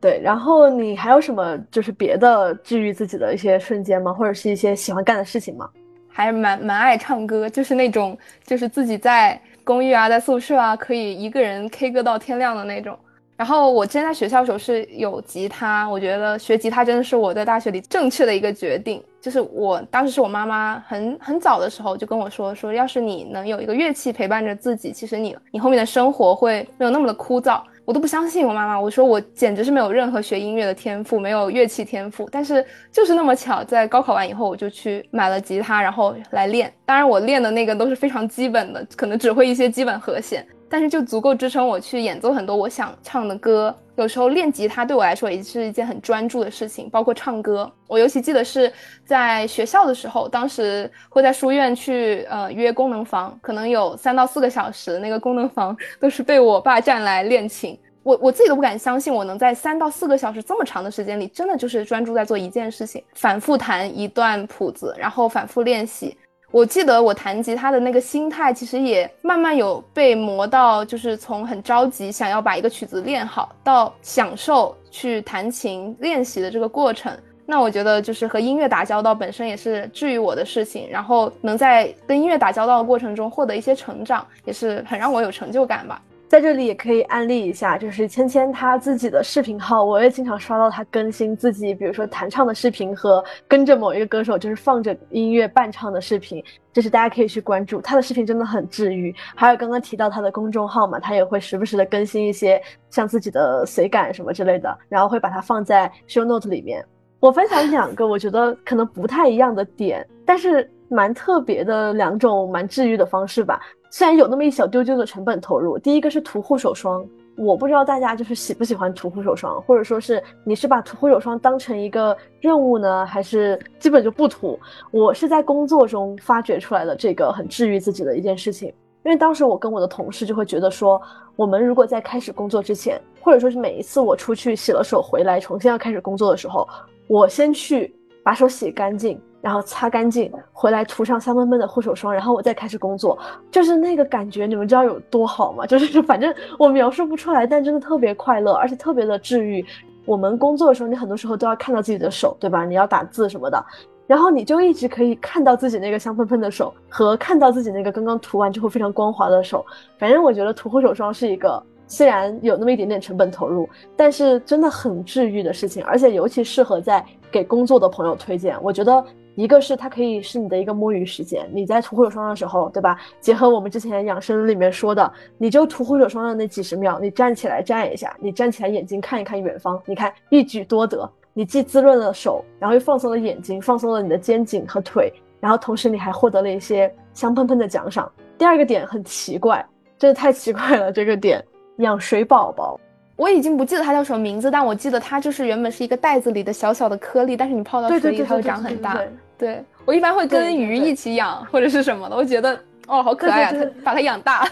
[0.00, 4.12] 对，然后你还有什么就是别的治愈自己的一些瞬间吗？
[4.12, 5.68] 或者是一些喜欢干的事情吗？
[6.08, 9.38] 还蛮蛮爱唱歌，就是那种就是自己在。
[9.66, 12.96] 公寓啊，在宿舍啊，可以一个人 K 歌到天亮的那种。
[13.36, 19.02] 然后我之前在学校的时候是有吉他，我觉得学吉他真的是我在大学里正确的一个决定。
[19.20, 27.60] 就是我当时是我妈妈很很早的时候就跟我说，说要是你能有一个乐器陪伴着自己，其实你你后面的生活会没有那么的枯燥。
[27.86, 36.70] 我都不相信我妈妈，我说我简直是没有任何学音乐的天赋，没有乐器天赋，但是就是那么巧，在高考完以后，我就去买了吉他，然后来练。
[36.84, 43.74] 当然，我练的那个都是非常基本的，可能只会一些基本和弦，但是就足够支撑我去演奏很多我想唱的歌。
[43.96, 47.70] 有时候练吉他对我来说也是一件很专注的事情，包括唱歌。
[47.86, 48.70] 我尤其记得是
[49.06, 57.78] 在学校的时候，当时会在书院去呃约功能房，可能有三到四个小时，那个功能房都是被我霸占来练琴。
[58.02, 66.16] 我我自己都不敢相信，我能在三到四个小时这么长的时间里，真的就是专注在做一件事情，反复弹一段谱子，然后反复练习。
[66.56, 77.14] 我记得我弹吉他的那个心态，其实也慢慢有被磨到，就是从很着急想要把一个曲子练好，到享受去弹琴练习的这个过程。
[77.44, 86.00] 那我觉得就是和音乐打交道本身也是治愈我的事情，然后能在跟音乐打交道的过程中获得一些成长，也是很让我有成就感吧。
[86.28, 99.14] 在这里也可以安利一下，就是芊芊她自己的视频号，我也经常刷到她更新自己，比如说弹唱的视频和跟着某一个歌手就是放着音乐伴唱的视频，就是大家可以去关注她的视频，真的很治愈。
[99.36, 102.60] 还有刚刚提到她的公众号嘛，她也会时不时的更新一些
[102.90, 106.84] 像自己的随感什么之类的，然后会把它放在 show note 里面。
[107.20, 113.60] 我分享两个我觉得可能不太一样的点，但是蛮特别的两种蛮治愈的方式吧。
[113.90, 117.06] 虽然有那么一小丢丢的成本投入，第一个是涂护手霜，
[117.36, 124.58] 我不知道大家就是喜不喜欢涂护手霜，或者说是你是把涂护手霜当成一个任务呢，还是基本就不涂？
[124.90, 128.68] 我是在工作中发掘出来的这个很治愈自己的一件事情，
[129.04, 131.00] 因为当时我跟我的同事就会觉得说，
[131.36, 136.68] 我们如果在开始工作之前，或者说是每一次我出去洗了手回来重新要开始工作的时候，
[137.06, 139.20] 我先去把手洗干净。
[139.46, 143.16] 然后擦干净，回来涂上香喷喷的护手霜，然后我再开始工作，
[143.48, 145.64] 就是那个感觉，你们知道有多好吗？
[145.70, 149.64] 就是反正我描述不出来，但真的特别快乐，而且特别的治愈。
[150.04, 152.64] 我们工作的时候，你很多时候都要看到自己的手，对吧？
[152.64, 153.64] 你要打字什么的，
[154.08, 159.64] 然后你就一直可以看到自己那个香喷喷的手，和看到自己那个刚刚涂完之后非常光滑的手。
[159.96, 161.62] 反正我觉得涂护手霜是一个。
[161.88, 167.04] 虽然有那么一点点成本投入，但是真的很治愈的事情，而且尤其适合在
[167.36, 168.56] 给工作的朋友推荐。
[168.62, 172.98] 我觉得一个是它可以是你的一个摸鱼时间，你在涂护手霜的时候，对吧？
[173.20, 188.10] 结合我们之前养生里面说的，你就涂护手霜的那几十秒，你站起来站一下，你站起来眼睛看一看远方，你看一举多得，你既滋润了手，然后又放松了眼睛，放松了你的肩颈和腿，然后同时你还获得了一些香喷喷的奖赏。
[188.38, 189.62] 第二个点很奇怪，
[189.98, 191.44] 真的太奇怪了，这个点。
[191.80, 192.80] 养水宝宝，
[193.16, 199.00] 我已经不记得它叫什么名字，但我记得它就是原本是一个袋子里的小小的颗粒，但是你泡到水里它会长很大。
[199.38, 204.46] 对我一般会跟鱼一起养或者是什么的，我觉得哦好可爱啊，把它养大。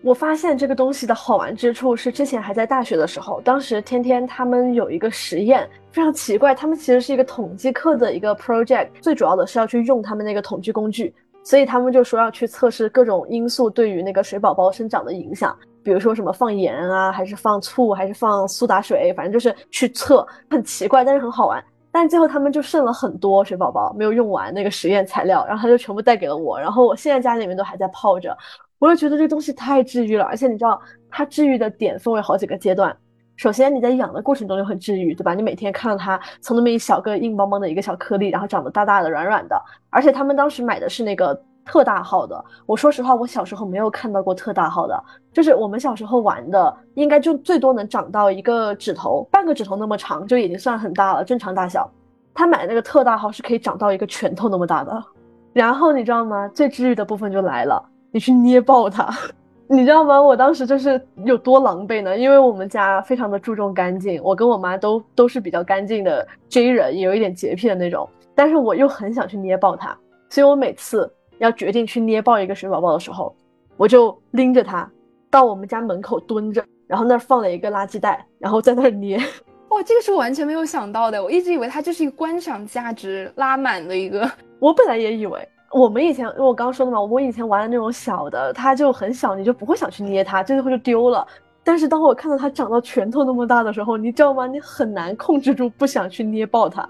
[0.00, 15.56] 我发现这个东西的好玩之处是，之前还在大学的时候，当时天天他们有一个实验，非常奇怪，他们其实是一个统计课的一个 project，最主要的是要去用他们那个统计工具，所以他们就说要去测试各种因素对于那个水宝宝生长的影响。
[15.82, 21.62] 比如说什么放盐啊，还是放醋，还是放苏打水，反正就是去测，很奇怪，但是很好玩。
[21.90, 28.36] 但最后他们就剩了很多水宝宝没有用完那个实验材料，然后他就全部带给了我，然后我现在家里面都还在泡着。
[28.78, 32.94] 我就觉得这东西太治愈了，而且你知道它治愈的点分为好几个阶段。
[33.36, 35.34] 首先你在养的过程中就很治愈，对吧？
[35.34, 39.60] 你每天看到它从那么一小个硬邦邦的一个小颗粒，然后长得大大的、软软的，
[39.90, 41.40] 而且他们当时买的是那个。
[41.68, 51.88] 特大号的，我说实话，我小时候没有看到过特大号的，就是我们小时候玩的，应该就最多能长到一个指头，半个指头那么长，就已经算很大了，正常大小。
[52.34, 55.04] 他买那个特大号是可以长到一个拳头那么大的。
[55.52, 56.48] 然后你知道吗？
[56.54, 59.08] 最治愈的部分就来了，你去捏爆它，
[59.68, 60.22] 你知道吗？
[60.22, 62.16] 我当时就是有多狼狈呢？
[62.16, 68.08] 因为我们家非常的注重干净，我跟我妈都都是比较干净的 J 人，也有一点洁癖的那种。
[68.34, 69.98] 但是我又很想去捏爆它，
[70.30, 73.34] 所以我每次要决定去捏爆一个水宝宝的时候，
[73.76, 74.90] 我就拎着它
[75.30, 79.18] 到我们家门口蹲着，然后那儿放了一个垃圾袋，然后在那儿捏。
[79.70, 84.30] 哇，这个是我完全没有想到的，我一直以为它就是一个观赏价值拉满的一个。
[84.60, 85.48] 我本来也以为。
[85.70, 91.26] 我们以前，我刚刚说的嘛，我以前玩的那种小的，它就很小，你就不会想去捏它，最后就丢了。
[91.62, 94.46] 但是当我看到它长到拳头那么大的时候，你知道吗？
[94.46, 96.88] 你很难控制住不想去捏爆它。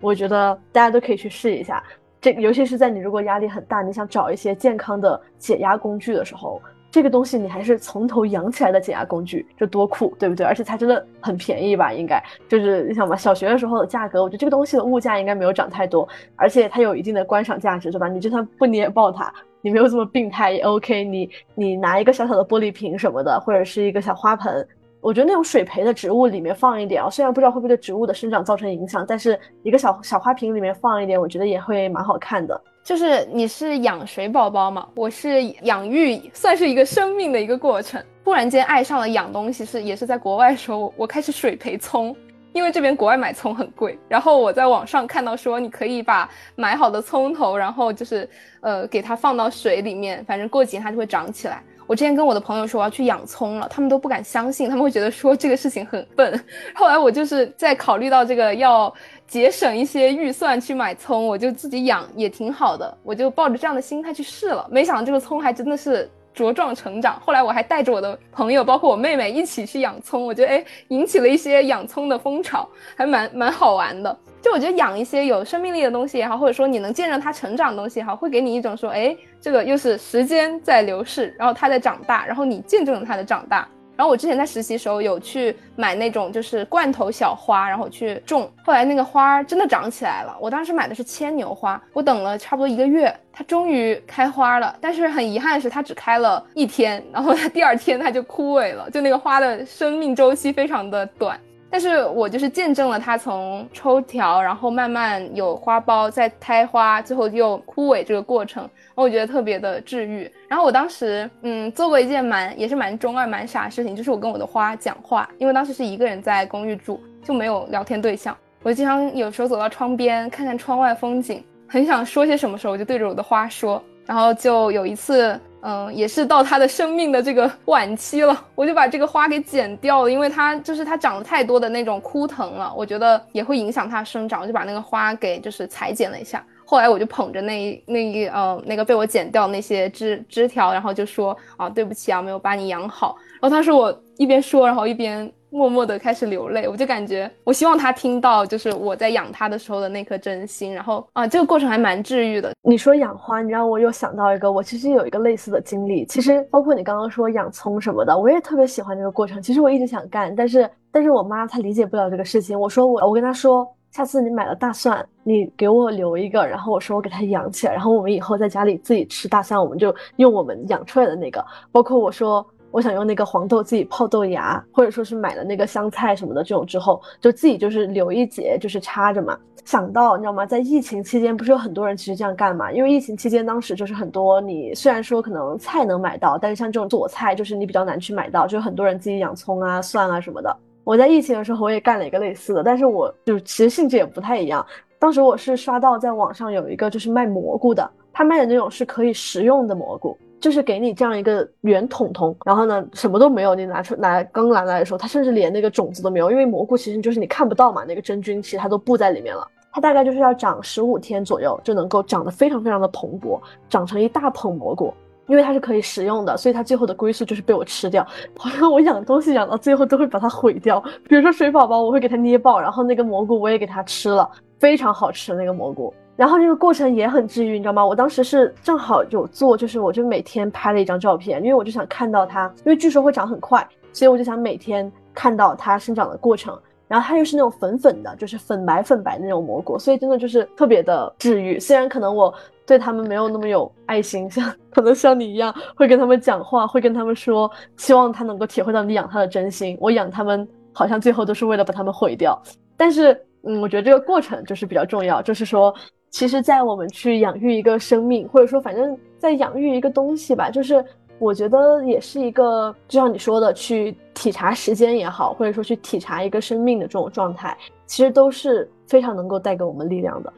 [0.00, 1.84] 我觉得大家都可以去试一下，
[2.24, 6.58] 这尤其是在你如果压力很大，你想找一些健康的解压工具的时候。
[6.90, 10.46] 这个东西你还是从头养起来的解压工具，这多酷，对不对？
[10.46, 11.92] 而且它真的很便宜吧？
[11.92, 18.08] 应该就是你想吧，小学的时候的价格，我觉得这个东西的物价应该没有涨太多，而且它有一定的观赏价值，对吧？
[18.08, 21.04] 你就算不捏爆它，你没有这么病态也 OK。
[21.04, 24.66] 你你拿一个小小的玻璃瓶什么的，或者是一个小花盆，
[25.04, 32.58] 我觉得那种水培的植物里面放一点啊，虽然不知道会不会对植物的生长造成影响，但是一个小小花瓶里面放一点，我觉得也会蛮好看的。
[32.82, 38.02] 就是你是养水宝宝嘛，我是养育，算是一个生命的一个过程。
[38.24, 42.16] 突然间爱上了养东西，是也是在国外时候，我开始水培葱，
[42.54, 43.98] 因为这边国外买葱很贵。
[44.08, 46.26] 然后我在网上看到说，你可以把
[46.56, 48.26] 买好的葱头，然后就是
[48.62, 51.62] 呃给它放到水里面，反正过几天它就会长起来。
[51.86, 56.44] 我之前跟我的朋友说我要去养葱了，他们都不敢相信，他们会觉得说这个事情很笨。
[56.74, 58.92] 后来我就是在考虑到这个要
[59.26, 64.66] 节省一些预算去买葱，我就自己养也挺好的，我就抱着这样的心态去试了。
[64.70, 67.20] 没想到这个葱还真的是茁壮成长。
[67.20, 74.16] 后来我还带着我的朋友，包括我妹妹一起去养葱，我觉得哎引起了一些养葱的风潮，还蛮蛮好玩的。
[74.44, 83.66] 就我觉得养一些有生命力的东西也好，或者说你能见证它成长的东西也好，会给你一种说，哎，这个又是时间在流逝，然后它在长大，然后你见证了它的长大。
[83.96, 90.36] 然后我之前在实习时候有去买那种就是罐头小花，然后去种，后来那个花真的长起来了。
[90.38, 94.76] 我当时买的是牵牛花，我等了差不多一个月，它终于开花了。
[94.78, 101.40] 但是很遗憾的是，它只开了一天，然后它第二天它就枯萎了，就那个花的生命周期非常的短。
[101.74, 110.30] 但是我就是见证了它从抽条，然后慢慢有花苞，再开花，最后又枯萎这个过程，我觉得特别的治愈。
[110.46, 118.36] 然后我当时，嗯，做过一件蛮也是蛮中二、蛮傻的事情，就是我跟我的花讲话，因为当时是一个人在公寓住，就没有聊天对象。
[118.62, 123.82] 我经常有时候走到窗边看看窗外风景，很想说些什么时候，我就对着我的花说。
[124.06, 125.36] 然后就有一次。
[125.66, 136.44] 嗯，也是到它的生命的这个晚期了，我就把这个花给剪掉了，因为它就是它长了太多的那种枯藤了，我觉得也会影响它生长，我就把那个花给就是裁剪了一下。
[136.64, 143.16] 后来我就捧着那那一呃那个被我剪掉那些枝枝条，然后就说啊对不起啊，没有把你养好。
[143.40, 145.32] 然后他说我一边说，然后一边。
[145.54, 150.74] 默默的开始流泪，我就感觉，我希望他听到，就是我在养他的时候的那颗真心。
[150.74, 152.52] 然后啊，这个过程还蛮治愈的。
[152.62, 156.04] 你说养花，你让我又想到一个，我其实有一个类似的经历。
[156.06, 159.40] 其实包括你刚刚说养葱什么的，我也特别喜欢这个过程。
[159.40, 162.58] 其实我一直想干，但是但是我妈她理解不了这个事情。
[162.58, 163.64] 我说我我跟她说，
[163.94, 171.44] 下次你买了大蒜，你给我留一个，然后我说我给它养起来，然后我们以后在家里自己吃大蒜，我们就用我们养出来的那个。
[171.70, 172.44] 包括我说。
[172.72, 179.38] 我想用那个黄豆自己泡豆芽，或者说是买了那个香菜什么的这种之后，就自己就是留一节，就是插着嘛。
[179.64, 180.44] 想到你知道吗？
[180.44, 182.72] 在疫情期间，不是有很多人其实这样干嘛？
[182.72, 190.56] 因为疫情期间，当时就是很多你虽然说可能菜能买到，但是像这种佐菜，就是你比较难去买到，就很多人自己养葱啊、蒜啊什么的。
[190.84, 194.64] 我在疫情的时候，我也干了一个类似的，但是我就其实性质也不太一样。
[194.98, 200.16] 当时我是刷到在网上有一个就是卖蘑菇的，他卖的那种是可以食用的蘑菇。
[200.40, 209.48] 就是给你这样一个圆筒筒，然后呢，什么都没有，你拿出拿刚拿来的时候，它甚至连那个种子都没有，因为蘑菇其实就是你看不到嘛，那个真菌其实它都布在里面了。
[209.72, 214.92] 它大概就是要长十五天左右，就能够长得非常非常的蓬勃，长成一大捧蘑菇。
[215.26, 218.06] 因为它是可以食用的，所以它最后的归宿就是被我吃掉。
[218.36, 225.92] 好像我养东西养到最后都会把它毁掉，比如说水宝宝，我会给它捏爆，然后那个蘑菇我也给它吃了，非常好吃那个蘑菇。
[226.16, 227.84] 然后这个过程也很治愈，你知道吗？
[227.84, 236.56] 我当时是正好有做，就是我就每天拍了一张照片，因为我就想看到它，因为据说会长很快，所以我就想每天看到它生长的过程。
[236.88, 241.58] 然后它又是那种粉粉的，就是粉白粉白那种蘑菇，所以真的就是特别的治愈。
[241.58, 242.32] 虽然可能我
[242.66, 249.76] 对他们没有那么有爱心，像可能像你一样会跟他们讲话，会跟他们说，希望他能够体会到你养它的真心。
[249.80, 252.40] 我养他们好像最后都是为了把他们毁掉，
[252.76, 253.12] 但是
[253.42, 255.74] 嗯，我觉得这个过程就是比较重要，就是说。
[256.10, 260.76] 其实，在我们去养育一个生命，或者说，反正在养育一个东西吧，就是
[261.18, 267.56] 我觉得也是一个，就像你说的，去体察时间也好，或者说去体察一个生命的这种状态，
[267.86, 270.32] 其实都是非常能够带给我们力量的。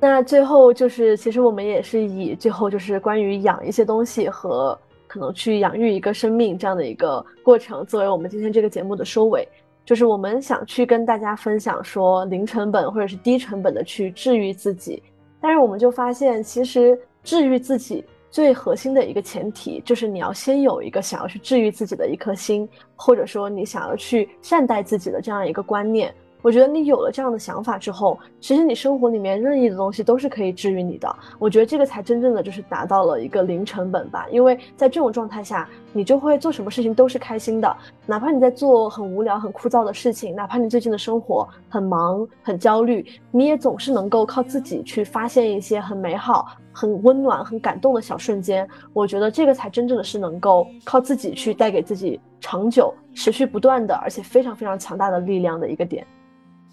[0.00, 9.46] 那最后就是，其实我们也是以最后就是关于养一些东西和可能去养育一个生命这样的一个过程，作为我们今天这个节目的收尾。
[9.84, 15.00] 就是我们想去跟大家分享说，零成本或者是低成本的去治愈自己。
[15.40, 18.04] 但是我们就发现，其实治愈自己
[18.36, 26.14] 最核心的一个前提，就是你要先有一个想要去治愈自己的一颗心，或者说你想要去善待自己的这样一个观念。
[26.42, 31.16] 我觉得你有了这样的想法之后，其实你生活里面任意的东西都是可以治愈你的。
[31.38, 34.26] 我觉得这个才真正的就是达到了一个零成本吧。
[34.30, 37.74] 因为在这种状态下，你就会做什么事情都是开心的，
[38.04, 48.68] 哪怕你在做很无聊、很枯燥的事情，哪怕你最近的生活很忙、很焦虑，你也总是能够靠自己去发现一些很美好、很温暖、很感动的小瞬间。
[48.92, 56.06] 我觉得这个才真正的是能够靠自己去带给自己长久、持续不断的，而且非常非常强大的力量的一个点。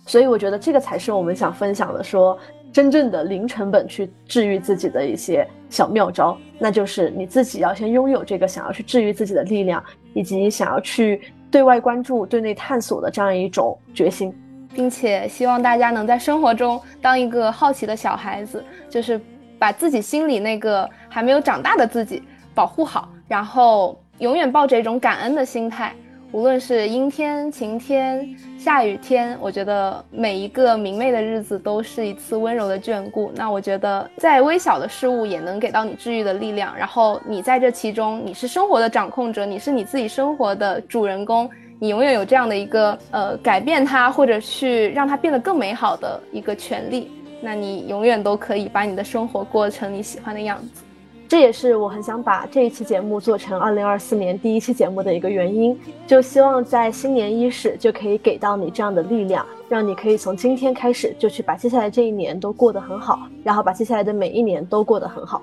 [0.06, 2.38] 所以我觉得这个才是我们想分享的，说
[2.74, 9.82] 真正的零成本去治愈自己的一些小妙招，那就是你自己要先拥有这个想要去治愈自己的力量，
[10.14, 14.36] 以及想要去对外关注、对内探索的这样一种决心，
[14.74, 19.22] 并且希望大家能在生活中当一个好奇的小孩子，就是
[19.64, 22.22] 把自己心里那个还没有长大的自己
[22.53, 25.95] 保护好，然后永远抱着一种感恩的心态。
[26.34, 33.32] 无论是阴天、晴天、下雨天，我觉得每一个明媚的日子都是一次温柔的眷顾。
[33.36, 36.76] 那我觉得，在微小的事物也能给到你治愈的力量。
[36.76, 41.49] 然后你在这其中，你是生活的掌控者，你是你自己生活的主人公，
[41.80, 47.09] 你永远有这样的一个呃改变它或者去让它变得更美好的一个权利。
[47.44, 50.82] 那你永远都可以把你的生活过成你喜欢的样子。
[51.28, 55.78] 这也是我很想把这一期节目做成二零二四年第一期节目的一个原因，
[56.08, 65.41] 就希望在新年伊始就可以给到你这样的力量，让你可以从今天开始就去把接下来这一年都过得很好，然后把接下来的每一年都过得很好。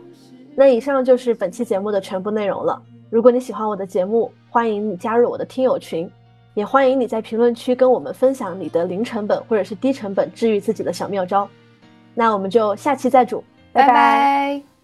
[0.54, 2.80] 那以上就是本期节目的全部内容了。
[3.10, 6.08] 如果你喜欢我的节目，欢迎你加入我的听友群，
[6.54, 11.48] 也欢迎你在评论区跟我们分享你的零成本或者是低成本治愈自己的小妙招。
[12.14, 13.42] 那我们就下期再煮，
[13.72, 14.79] 拜拜。